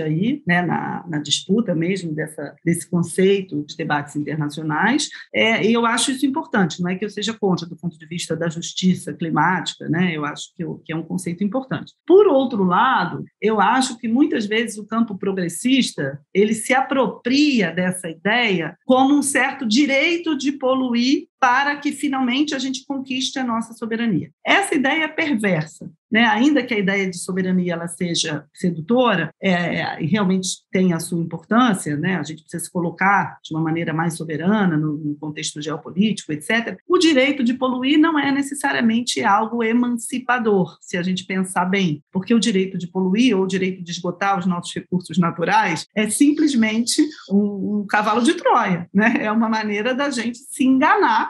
[0.00, 5.86] aí, né, na, na disputa mesmo dessa, desse conceito de debates internacionais, é, e eu
[5.86, 9.12] acho isso importante, não é que eu seja contra do ponto de vista da justiça
[9.12, 11.92] climática, né, eu acho que, que é um conceito importante.
[12.06, 18.08] Por outro lado, eu acho que muitas vezes o campo progressista, ele se apropria dessa
[18.08, 23.72] ideia como um certo direito de poluir para que finalmente a gente conquiste a nossa
[23.72, 24.30] soberania.
[24.46, 26.26] Essa ideia é perversa, né?
[26.26, 31.18] Ainda que a ideia de soberania ela seja sedutora é, e realmente tenha a sua
[31.18, 32.16] importância, né?
[32.16, 36.76] A gente precisa se colocar de uma maneira mais soberana no, no contexto geopolítico, etc.
[36.86, 42.34] O direito de poluir não é necessariamente algo emancipador, se a gente pensar bem, porque
[42.34, 47.02] o direito de poluir ou o direito de esgotar os nossos recursos naturais é simplesmente
[47.30, 49.14] um, um cavalo de Troia, né?
[49.20, 51.29] É uma maneira da gente se enganar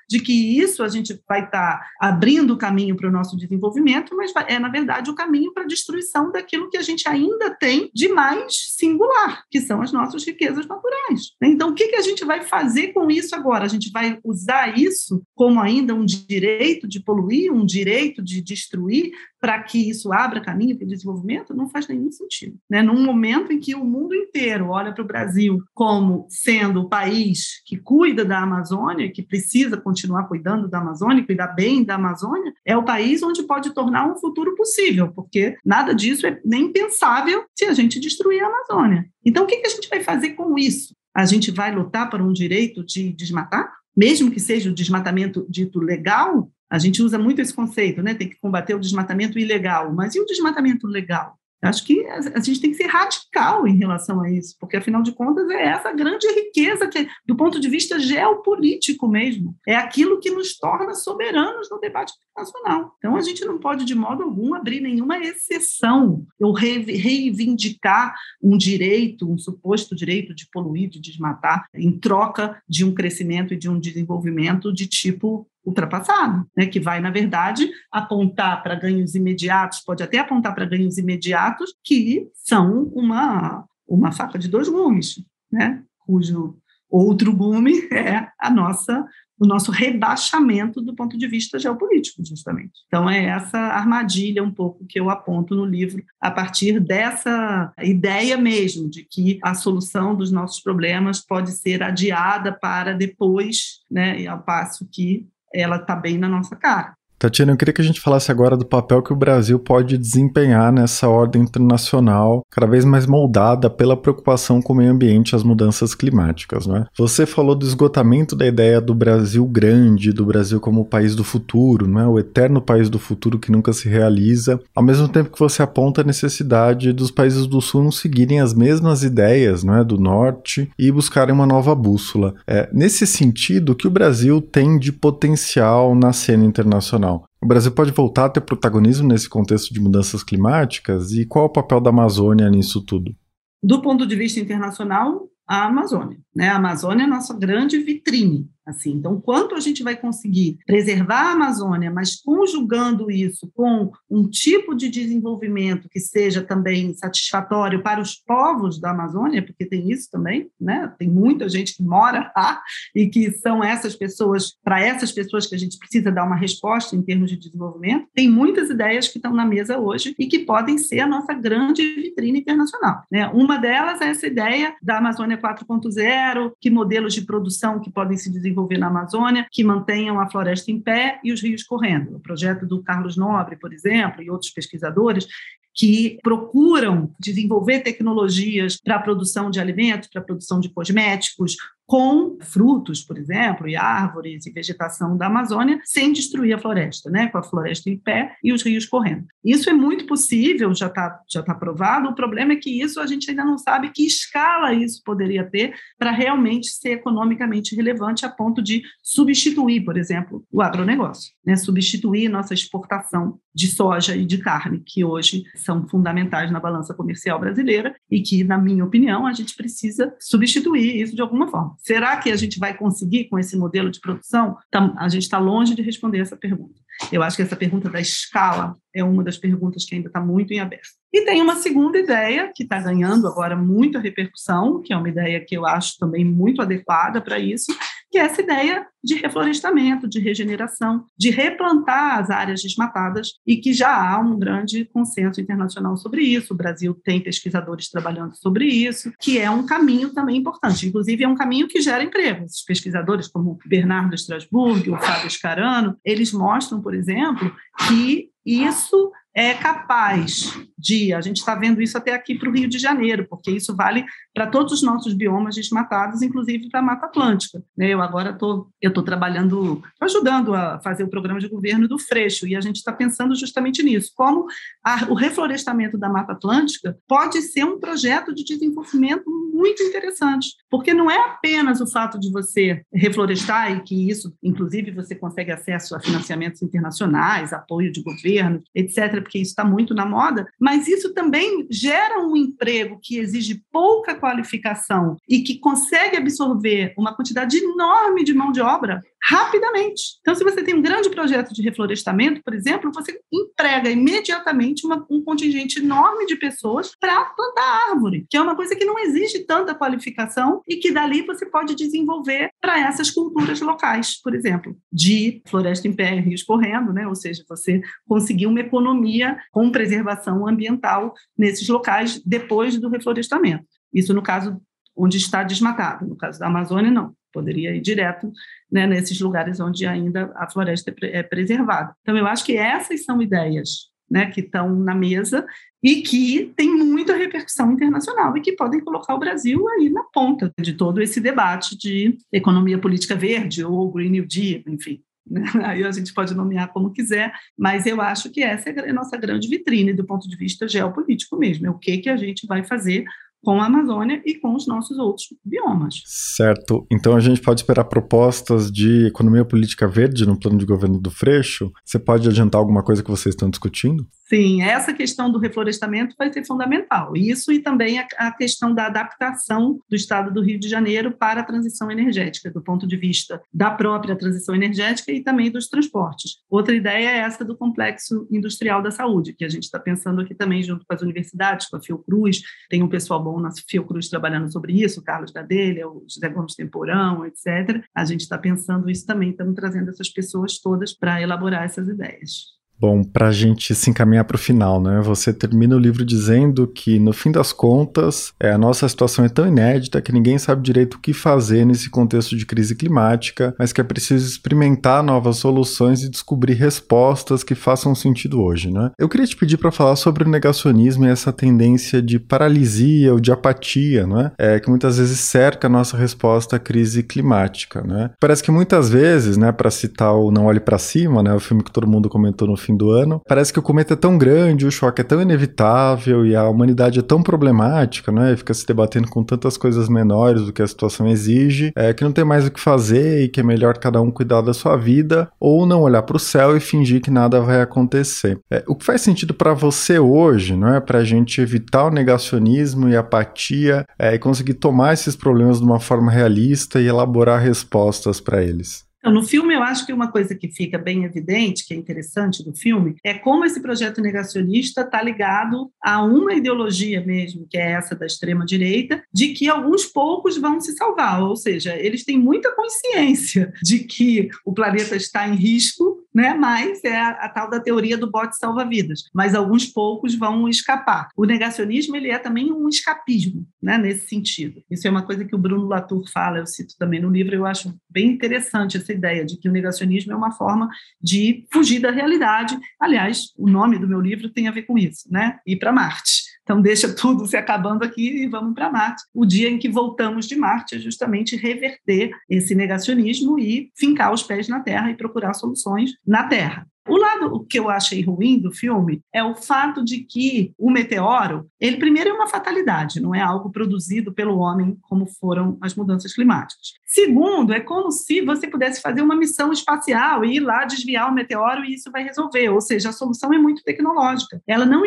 [0.11, 4.13] de que isso a gente vai estar tá abrindo o caminho para o nosso desenvolvimento,
[4.13, 7.89] mas é, na verdade, o caminho para a destruição daquilo que a gente ainda tem
[7.93, 11.31] de mais singular, que são as nossas riquezas naturais.
[11.41, 13.63] Então, o que, que a gente vai fazer com isso agora?
[13.63, 19.13] A gente vai usar isso como ainda um direito de poluir, um direito de destruir,
[19.39, 22.59] para que isso abra caminho para o desenvolvimento, não faz nenhum sentido.
[22.69, 22.83] Né?
[22.83, 27.61] Num momento em que o mundo inteiro olha para o Brasil como sendo o país
[27.65, 32.75] que cuida da Amazônia, que precisa continuar cuidando da Amazônia, cuidar bem da Amazônia, é
[32.77, 37.65] o país onde pode tornar um futuro possível, porque nada disso é nem pensável se
[37.65, 39.05] a gente destruir a Amazônia.
[39.25, 40.95] Então, o que a gente vai fazer com isso?
[41.13, 43.71] A gente vai lutar por um direito de desmatar?
[43.95, 48.13] Mesmo que seja o desmatamento dito legal, a gente usa muito esse conceito, né?
[48.13, 49.93] Tem que combater o desmatamento ilegal.
[49.93, 51.37] Mas e o desmatamento legal?
[51.61, 55.11] Acho que a gente tem que ser radical em relação a isso, porque afinal de
[55.11, 60.31] contas é essa grande riqueza que, do ponto de vista geopolítico mesmo, é aquilo que
[60.31, 62.95] nos torna soberanos no debate nacional.
[62.97, 69.29] Então a gente não pode de modo algum abrir nenhuma exceção ou reivindicar um direito,
[69.29, 73.79] um suposto direito de poluir, de desmatar, em troca de um crescimento e de um
[73.79, 80.17] desenvolvimento de tipo ultrapassado, né, que vai, na verdade, apontar para ganhos imediatos, pode até
[80.17, 86.57] apontar para ganhos imediatos que são uma, uma faca de dois gumes, né, cujo
[86.89, 89.05] outro gume é a nossa
[89.41, 92.73] o nosso rebaixamento do ponto de vista geopolítico, justamente.
[92.85, 98.37] Então, é essa armadilha um pouco que eu aponto no livro, a partir dessa ideia
[98.37, 104.43] mesmo de que a solução dos nossos problemas pode ser adiada para depois, né, ao
[104.43, 106.93] passo que ela está bem na nossa cara.
[107.21, 110.73] Tatiana, eu queria que a gente falasse agora do papel que o Brasil pode desempenhar
[110.73, 115.43] nessa ordem internacional, cada vez mais moldada pela preocupação com o meio ambiente e as
[115.43, 116.65] mudanças climáticas.
[116.65, 116.87] Né?
[116.97, 121.23] Você falou do esgotamento da ideia do Brasil grande, do Brasil como o país do
[121.23, 122.07] futuro, né?
[122.07, 126.01] o eterno país do futuro que nunca se realiza, ao mesmo tempo que você aponta
[126.01, 130.91] a necessidade dos países do Sul não seguirem as mesmas ideias né, do Norte e
[130.91, 132.33] buscarem uma nova bússola.
[132.47, 137.10] É, nesse sentido, o que o Brasil tem de potencial na cena internacional?
[137.41, 141.11] O Brasil pode voltar a ter protagonismo nesse contexto de mudanças climáticas?
[141.11, 143.15] E qual é o papel da Amazônia nisso tudo?
[143.63, 146.17] Do ponto de vista internacional, a Amazônia.
[146.35, 146.47] Né?
[146.47, 151.29] A Amazônia é a nossa grande vitrine Assim, então, quanto a gente vai conseguir preservar
[151.29, 157.99] a Amazônia, mas conjugando isso com um tipo de desenvolvimento que seja também satisfatório para
[157.99, 160.93] os povos da Amazônia, porque tem isso também, né?
[160.97, 162.61] Tem muita gente que mora lá
[162.95, 166.95] e que são essas pessoas, para essas pessoas que a gente precisa dar uma resposta
[166.95, 168.07] em termos de desenvolvimento.
[168.13, 171.83] Tem muitas ideias que estão na mesa hoje e que podem ser a nossa grande
[171.95, 173.27] vitrine internacional, né?
[173.29, 178.31] Uma delas é essa ideia da Amazônia 4.0, que modelos de produção que podem se
[178.31, 182.15] desenvolver desenvolver na Amazônia que mantenham a floresta em pé e os rios correndo.
[182.15, 185.27] O projeto do Carlos Nobre, por exemplo, e outros pesquisadores
[185.73, 192.37] que procuram desenvolver tecnologias para a produção de alimentos, para a produção de cosméticos, com
[192.39, 197.27] frutos, por exemplo, e árvores e vegetação da Amazônia, sem destruir a floresta, né?
[197.27, 199.25] com a floresta em pé e os rios correndo.
[199.43, 202.09] Isso é muito possível, já está já tá provado.
[202.09, 205.73] O problema é que isso a gente ainda não sabe que escala isso poderia ter
[205.97, 211.57] para realmente ser economicamente relevante a ponto de substituir, por exemplo, o agronegócio, né?
[211.57, 217.39] substituir nossa exportação de soja e de carne, que hoje são fundamentais na balança comercial
[217.39, 221.75] brasileira e que, na minha opinião, a gente precisa substituir isso de alguma forma.
[221.81, 224.57] Será que a gente vai conseguir com esse modelo de produção?
[224.97, 226.79] A gente está longe de responder essa pergunta.
[227.11, 230.53] Eu acho que essa pergunta da escala é uma das perguntas que ainda está muito
[230.53, 230.89] em aberto.
[231.11, 235.43] E tem uma segunda ideia que está ganhando agora muita repercussão, que é uma ideia
[235.43, 237.75] que eu acho também muito adequada para isso,
[238.11, 243.73] que é essa ideia de reflorestamento, de regeneração, de replantar as áreas desmatadas e que
[243.73, 246.53] já há um grande consenso internacional sobre isso.
[246.53, 250.87] O Brasil tem pesquisadores trabalhando sobre isso, que é um caminho também importante.
[250.87, 252.43] Inclusive, é um caminho que gera emprego.
[252.43, 257.51] Esses pesquisadores, como Bernardo Strasburg, o Fábio Scarano, eles mostram, por exemplo,
[257.87, 262.67] que isso é capaz de, a gente está vendo isso até aqui para o Rio
[262.67, 267.05] de Janeiro, porque isso vale para todos os nossos biomas desmatados, inclusive para a Mata
[267.05, 267.63] Atlântica.
[267.77, 267.89] Né?
[267.89, 272.47] Eu agora tô, eu estou trabalhando, ajudando a fazer o programa de governo do Freixo,
[272.47, 274.45] e a gente está pensando justamente nisso, como
[274.83, 280.93] a, o reflorestamento da Mata Atlântica pode ser um projeto de desenvolvimento muito interessante, porque
[280.93, 285.95] não é apenas o fato de você reflorestar e que isso, inclusive, você consegue acesso
[285.95, 291.13] a financiamentos internacionais, apoio de governo, etc., porque isso está muito na moda, mas isso
[291.13, 298.23] também gera um emprego que exige pouca qualificação e que consegue absorver uma quantidade enorme
[298.23, 300.17] de mão de obra rapidamente.
[300.21, 305.05] Então, se você tem um grande projeto de reflorestamento, por exemplo, você emprega imediatamente uma,
[305.09, 309.45] um contingente enorme de pessoas para plantar árvore, que é uma coisa que não exige
[309.45, 315.41] tanta qualificação e que dali você pode desenvolver para essas culturas locais, por exemplo, de
[315.45, 317.07] floresta em pé, rios correndo, né?
[317.07, 323.65] ou seja, você conseguir uma economia com preservação ambiental nesses locais depois do reflorestamento.
[323.93, 324.59] Isso no caso
[324.95, 328.31] onde está desmatado, no caso da Amazônia, não poderia ir direto
[328.71, 331.95] né, nesses lugares onde ainda a floresta é preservada.
[332.01, 335.47] Então, eu acho que essas são ideias né, que estão na mesa
[335.81, 340.51] e que têm muita repercussão internacional e que podem colocar o Brasil aí na ponta
[340.59, 345.01] de todo esse debate de economia política verde ou Green New Deal, enfim.
[345.25, 345.43] né?
[345.63, 349.15] aí a gente pode nomear como quiser, mas eu acho que essa é a nossa
[349.15, 352.63] grande vitrine do ponto de vista geopolítico mesmo, é o que, que a gente vai
[352.65, 353.05] fazer
[353.43, 356.01] com a Amazônia e com os nossos outros biomas.
[356.05, 356.85] Certo.
[356.91, 361.09] Então a gente pode esperar propostas de economia política verde no plano de governo do
[361.09, 361.71] Freixo?
[361.83, 364.07] Você pode adiantar alguma coisa que vocês estão discutindo?
[364.33, 367.17] Sim, essa questão do reflorestamento vai ser fundamental.
[367.17, 371.43] Isso e também a, questão da adaptação do Estado do Rio de Janeiro para a
[371.43, 376.37] transição energética, do ponto de vista da própria transição energética e também dos transportes.
[376.49, 380.33] Outra ideia é essa do complexo industrial da saúde, que a gente está pensando aqui
[380.33, 384.49] também junto com as universidades, com a Fiocruz, tem um pessoal bom na Fiocruz trabalhando
[384.49, 387.83] sobre isso, o Carlos Gadelha, o José Gomes Temporão, etc.
[387.93, 392.60] A gente está pensando isso também, estamos trazendo essas pessoas todas para elaborar essas ideias.
[392.81, 394.99] Bom, para a gente se encaminhar para o final, né?
[395.03, 399.29] Você termina o livro dizendo que, no fim das contas, é, a nossa situação é
[399.29, 403.71] tão inédita que ninguém sabe direito o que fazer nesse contexto de crise climática, mas
[403.71, 408.89] que é preciso experimentar novas soluções e descobrir respostas que façam sentido hoje, né?
[408.97, 413.19] Eu queria te pedir para falar sobre o negacionismo e essa tendência de paralisia ou
[413.19, 414.31] de apatia, né?
[414.39, 418.09] É, que muitas vezes cerca a nossa resposta à crise climática, né?
[418.19, 421.63] Parece que muitas vezes, né, para citar o Não Olhe para Cima, né, o filme
[421.63, 423.21] que todo mundo comentou no fim fim do ano.
[423.27, 426.99] Parece que o cometa é tão grande, o choque é tão inevitável e a humanidade
[426.99, 428.35] é tão problemática, né?
[428.35, 432.11] Fica se debatendo com tantas coisas menores do que a situação exige, é que não
[432.11, 435.29] tem mais o que fazer e que é melhor cada um cuidar da sua vida
[435.39, 438.39] ou não olhar para o céu e fingir que nada vai acontecer.
[438.49, 440.79] É, o que faz sentido para você hoje, não é?
[440.79, 445.65] Para a gente evitar o negacionismo e apatia é, e conseguir tomar esses problemas de
[445.65, 448.90] uma forma realista e elaborar respostas para eles.
[449.01, 452.43] Então, no filme, eu acho que uma coisa que fica bem evidente, que é interessante
[452.43, 457.71] do filme, é como esse projeto negacionista está ligado a uma ideologia mesmo, que é
[457.71, 462.55] essa da extrema-direita, de que alguns poucos vão se salvar, ou seja, eles têm muita
[462.55, 466.33] consciência de que o planeta está em risco né?
[466.33, 469.03] Mas é a, a, tal da teoria do bote salva-vidas.
[469.13, 471.09] Mas alguns poucos vão escapar.
[471.15, 473.77] O negacionismo ele é também um escapismo, né?
[473.77, 474.61] Nesse sentido.
[474.69, 477.35] Isso é uma coisa que o Bruno Latour fala, eu cito também no livro.
[477.35, 480.69] Eu acho bem interessante essa ideia de que o negacionismo é uma forma
[481.01, 482.57] de fugir da realidade.
[482.79, 485.39] Aliás, o nome do meu livro tem a ver com isso, né?
[485.45, 486.20] Ir para Marte.
[486.43, 489.03] Então, deixa tudo se acabando aqui e vamos para Marte.
[489.13, 494.23] O dia em que voltamos de Marte é justamente reverter esse negacionismo e fincar os
[494.23, 496.67] pés na Terra e procurar soluções na Terra.
[496.87, 501.47] O lado que eu achei ruim do filme é o fato de que o meteoro,
[501.59, 506.13] ele primeiro é uma fatalidade, não é algo produzido pelo homem como foram as mudanças
[506.13, 506.73] climáticas.
[506.85, 511.13] Segundo, é como se você pudesse fazer uma missão espacial e ir lá desviar o
[511.13, 514.41] meteoro e isso vai resolver, ou seja, a solução é muito tecnológica.
[514.47, 514.81] Ela não,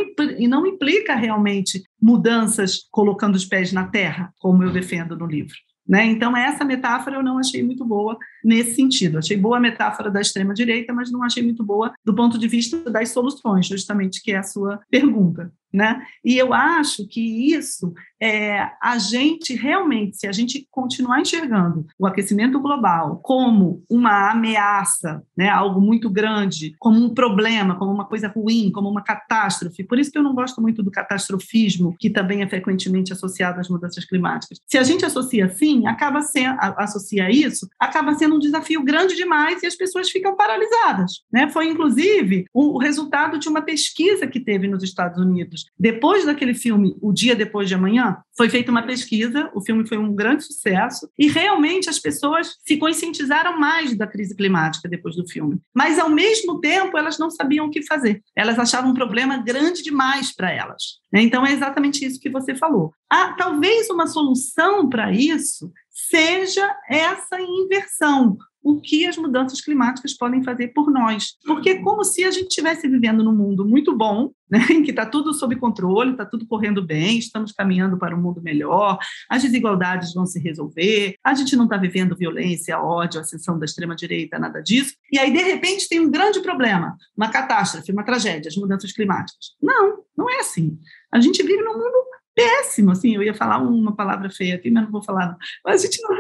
[0.48, 5.54] não implica realmente mudanças colocando os pés na terra, como eu defendo no livro.
[5.86, 6.06] Né?
[6.06, 9.18] Então, essa metáfora eu não achei muito boa nesse sentido.
[9.18, 12.90] Achei boa a metáfora da extrema-direita, mas não achei muito boa do ponto de vista
[12.90, 15.52] das soluções, justamente que é a sua pergunta.
[15.74, 16.00] Né?
[16.24, 22.06] E eu acho que isso é a gente realmente, se a gente continuar enxergando o
[22.06, 28.28] aquecimento global como uma ameaça, né, algo muito grande, como um problema, como uma coisa
[28.28, 29.82] ruim, como uma catástrofe.
[29.82, 33.68] Por isso que eu não gosto muito do catastrofismo, que também é frequentemente associado às
[33.68, 34.58] mudanças climáticas.
[34.66, 39.60] Se a gente associa assim, acaba sendo associa isso, acaba sendo um desafio grande demais
[39.62, 41.50] e as pessoas ficam paralisadas, né?
[41.50, 46.96] Foi inclusive o resultado de uma pesquisa que teve nos Estados Unidos depois daquele filme,
[47.00, 51.08] O Dia Depois de Amanhã, foi feita uma pesquisa, o filme foi um grande sucesso,
[51.18, 55.58] e realmente as pessoas se conscientizaram mais da crise climática depois do filme.
[55.74, 58.22] Mas, ao mesmo tempo, elas não sabiam o que fazer.
[58.36, 61.00] Elas achavam um problema grande demais para elas.
[61.12, 61.22] Né?
[61.22, 62.92] Então, é exatamente isso que você falou.
[63.10, 70.42] Ah, talvez uma solução para isso seja essa inversão o que as mudanças climáticas podem
[70.42, 71.34] fazer por nós.
[71.44, 74.90] Porque é como se a gente estivesse vivendo num mundo muito bom, né, em que
[74.90, 78.98] está tudo sob controle, está tudo correndo bem, estamos caminhando para um mundo melhor,
[79.28, 84.38] as desigualdades vão se resolver, a gente não está vivendo violência, ódio, ascensão da extrema-direita,
[84.38, 84.94] nada disso.
[85.12, 89.54] E aí, de repente, tem um grande problema, uma catástrofe, uma tragédia, as mudanças climáticas.
[89.62, 90.78] Não, não é assim.
[91.12, 92.04] A gente vive num mundo
[92.34, 95.72] péssimo, assim, eu ia falar uma palavra feia aqui, mas não vou falar, não.
[95.72, 96.14] A gente não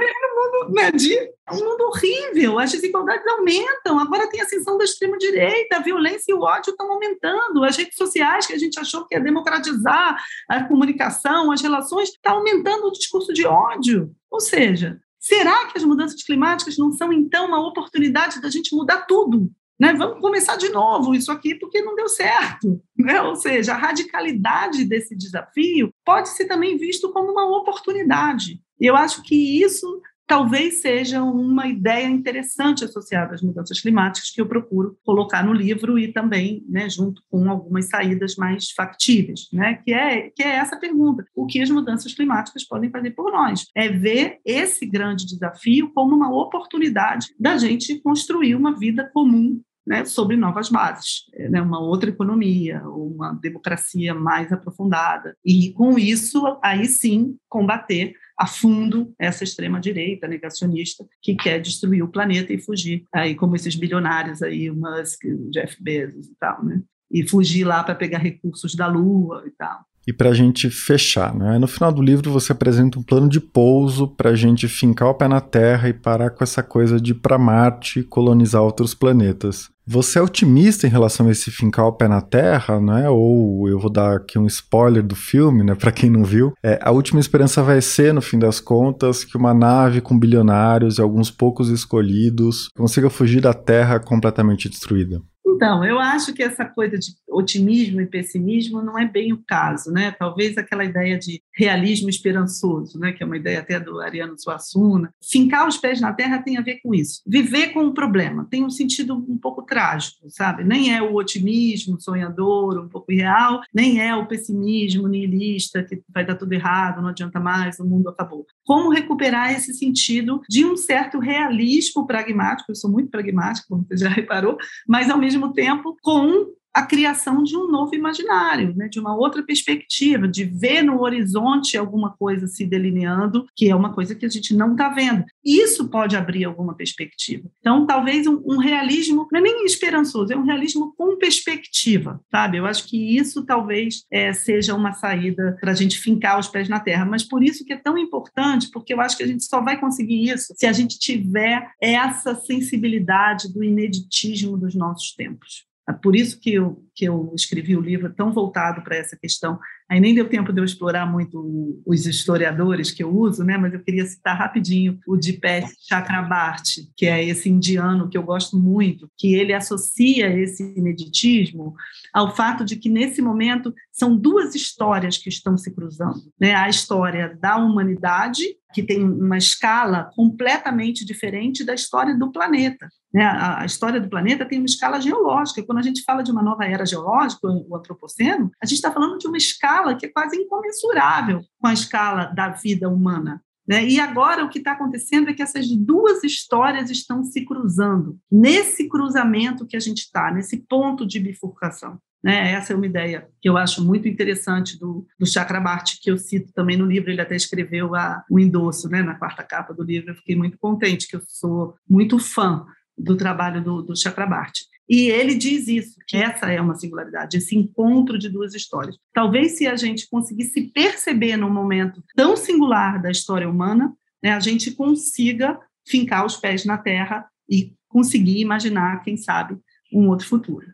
[0.58, 1.16] mundo, né, de,
[1.52, 6.34] um mundo horrível, as desigualdades aumentam, agora tem a ascensão da extrema-direita, a violência e
[6.34, 10.16] o ódio estão aumentando, as redes sociais que a gente achou que ia democratizar
[10.48, 15.84] a comunicação, as relações, está aumentando o discurso de ódio, ou seja, será que as
[15.84, 19.50] mudanças climáticas não são, então, uma oportunidade da gente mudar tudo?
[19.78, 19.92] Né?
[19.94, 22.80] Vamos começar de novo isso aqui porque não deu certo.
[22.96, 23.20] Né?
[23.22, 28.60] Ou seja, a radicalidade desse desafio pode ser também visto como uma oportunidade.
[28.80, 34.40] E eu acho que isso talvez seja uma ideia interessante associada às mudanças climáticas que
[34.40, 39.80] eu procuro colocar no livro e também, né, junto com algumas saídas mais factíveis, né,
[39.84, 43.66] que é que é essa pergunta: o que as mudanças climáticas podem fazer por nós?
[43.74, 50.04] É ver esse grande desafio como uma oportunidade da gente construir uma vida comum né,
[50.04, 55.36] sobre novas bases, né, uma outra economia, uma democracia mais aprofundada.
[55.44, 62.08] E, com isso, aí sim, combater a fundo essa extrema-direita negacionista que quer destruir o
[62.08, 66.64] planeta e fugir, aí como esses bilionários aí, o Musk, o Jeff Bezos e tal,
[66.64, 66.82] né?
[67.10, 69.84] E fugir lá para pegar recursos da Lua e tal.
[70.06, 71.58] E para a gente fechar, né?
[71.58, 75.14] no final do livro você apresenta um plano de pouso para a gente fincar o
[75.14, 78.94] pé na Terra e parar com essa coisa de ir para Marte e colonizar outros
[78.94, 79.70] planetas.
[79.86, 83.08] Você é otimista em relação a esse fincar o pé na Terra, né?
[83.10, 85.74] Ou eu vou dar aqui um spoiler do filme, né?
[85.74, 89.36] Para quem não viu, é, a última esperança vai ser, no fim das contas, que
[89.36, 95.20] uma nave com bilionários e alguns poucos escolhidos consiga fugir da Terra completamente destruída.
[95.46, 99.90] Então, eu acho que essa coisa de otimismo e pessimismo não é bem o caso,
[99.92, 100.14] né?
[100.18, 103.12] Talvez aquela ideia de realismo esperançoso, né?
[103.12, 105.12] Que é uma ideia até do Ariano Suassuna.
[105.22, 107.20] Fincar os pés na terra tem a ver com isso.
[107.26, 110.64] Viver com o problema tem um sentido um pouco trágico, sabe?
[110.64, 116.24] Nem é o otimismo sonhador, um pouco irreal, nem é o pessimismo nihilista que vai
[116.24, 118.46] dar tudo errado, não adianta mais, o mundo acabou.
[118.64, 122.70] Como recuperar esse sentido de um certo realismo pragmático?
[122.70, 124.56] Eu sou muito pragmático, como você já reparou,
[124.88, 129.16] mas ao mesmo mesmo tempo com a criação de um novo imaginário, né, de uma
[129.16, 134.26] outra perspectiva, de ver no horizonte alguma coisa se delineando, que é uma coisa que
[134.26, 135.24] a gente não está vendo.
[135.44, 137.48] Isso pode abrir alguma perspectiva.
[137.60, 142.58] Então, talvez um, um, realismo, não é nem esperançoso, é um realismo com perspectiva, sabe?
[142.58, 146.68] Eu acho que isso talvez é, seja uma saída para a gente fincar os pés
[146.68, 147.04] na terra.
[147.04, 149.78] Mas por isso que é tão importante, porque eu acho que a gente só vai
[149.78, 155.64] conseguir isso se a gente tiver essa sensibilidade do ineditismo dos nossos tempos.
[155.88, 159.58] É por isso que eu, que eu escrevi o livro tão voltado para essa questão.
[159.88, 163.58] Aí nem deu tempo de eu explorar muito os historiadores que eu uso, né?
[163.58, 168.58] mas eu queria citar rapidinho o Dipesh Chakrabarti, que é esse indiano que eu gosto
[168.58, 171.74] muito, que ele associa esse ineditismo
[172.14, 176.32] ao fato de que, nesse momento, são duas histórias que estão se cruzando.
[176.40, 176.54] Né?
[176.54, 182.88] A história da humanidade, que tem uma escala completamente diferente da história do planeta.
[183.14, 183.24] Né?
[183.24, 185.62] A, história do planeta tem uma escala geológica.
[185.62, 189.18] Quando a gente fala de uma nova era geológica, o antropoceno, a gente está falando
[189.18, 193.40] de uma escala que é quase incomensurável com a escala da vida humana.
[193.66, 193.86] Né?
[193.86, 198.18] E agora o que está acontecendo é que essas duas histórias estão se cruzando.
[198.30, 201.98] Nesse cruzamento que a gente está, nesse ponto de bifurcação.
[202.22, 202.52] Né?
[202.52, 206.52] Essa é uma ideia que eu acho muito interessante do, do Chakrabarti, que eu cito
[206.52, 207.10] também no livro.
[207.10, 209.02] Ele até escreveu a, o endosso né?
[209.02, 210.10] na quarta capa do livro.
[210.10, 212.66] Eu fiquei muito contente, que eu sou muito fã
[212.96, 214.64] do trabalho do, do Chakrabarti.
[214.88, 218.96] E ele diz isso, que essa é uma singularidade, esse encontro de duas histórias.
[219.12, 224.40] Talvez se a gente conseguisse perceber num momento tão singular da história humana, né, a
[224.40, 229.56] gente consiga fincar os pés na terra e conseguir imaginar, quem sabe,
[229.92, 230.66] um outro futuro.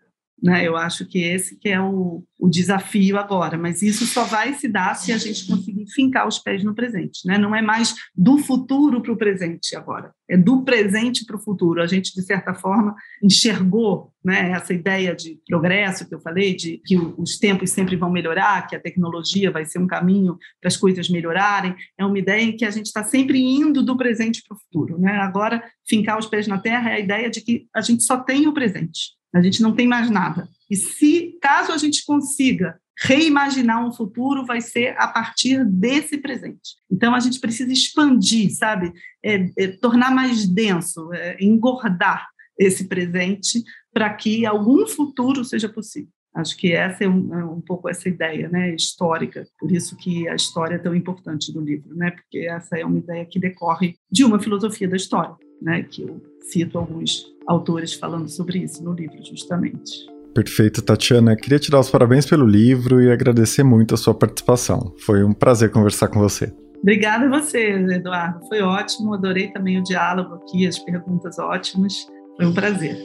[0.42, 0.66] Né?
[0.66, 4.66] Eu acho que esse que é o, o desafio agora, mas isso só vai se
[4.68, 7.26] dar se a gente conseguir fincar os pés no presente.
[7.26, 7.36] Né?
[7.36, 11.82] Não é mais do futuro para o presente agora, é do presente para o futuro.
[11.82, 16.80] A gente, de certa forma, enxergou né, essa ideia de progresso que eu falei, de
[16.84, 20.76] que os tempos sempre vão melhorar, que a tecnologia vai ser um caminho para as
[20.76, 21.74] coisas melhorarem.
[21.98, 24.98] É uma ideia em que a gente está sempre indo do presente para o futuro.
[24.98, 25.12] Né?
[25.18, 28.46] Agora, fincar os pés na terra é a ideia de que a gente só tem
[28.46, 29.19] o presente.
[29.34, 30.48] A gente não tem mais nada.
[30.70, 36.76] E se, caso a gente consiga reimaginar um futuro, vai ser a partir desse presente.
[36.90, 38.92] Então, a gente precisa expandir, sabe?
[39.24, 42.28] É, é, tornar mais denso, é, engordar
[42.58, 46.10] esse presente para que algum futuro seja possível.
[46.34, 50.28] Acho que essa é um, é um, pouco essa ideia né, histórica, por isso que
[50.28, 53.96] a história é tão importante do livro, né, porque essa é uma ideia que decorre
[54.08, 58.92] de uma filosofia da história, né, que eu cito alguns autores falando sobre isso no
[58.92, 60.06] livro, justamente.
[60.34, 61.36] Perfeito, Tatiana.
[61.36, 64.94] Queria te dar os parabéns pelo livro e agradecer muito a sua participação.
[64.98, 66.52] Foi um prazer conversar com você.
[66.80, 68.46] Obrigada a você, Eduardo.
[68.48, 69.12] Foi ótimo.
[69.12, 72.06] Adorei também o diálogo aqui, as perguntas ótimas.
[72.36, 72.96] Foi um prazer.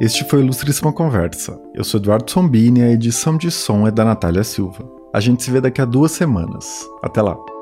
[0.00, 1.58] Este foi o Ilustríssima Conversa.
[1.74, 4.86] Eu sou Eduardo Sombini e a edição de som é da Natália Silva.
[5.12, 6.86] A gente se vê daqui a duas semanas.
[7.02, 7.55] Até lá!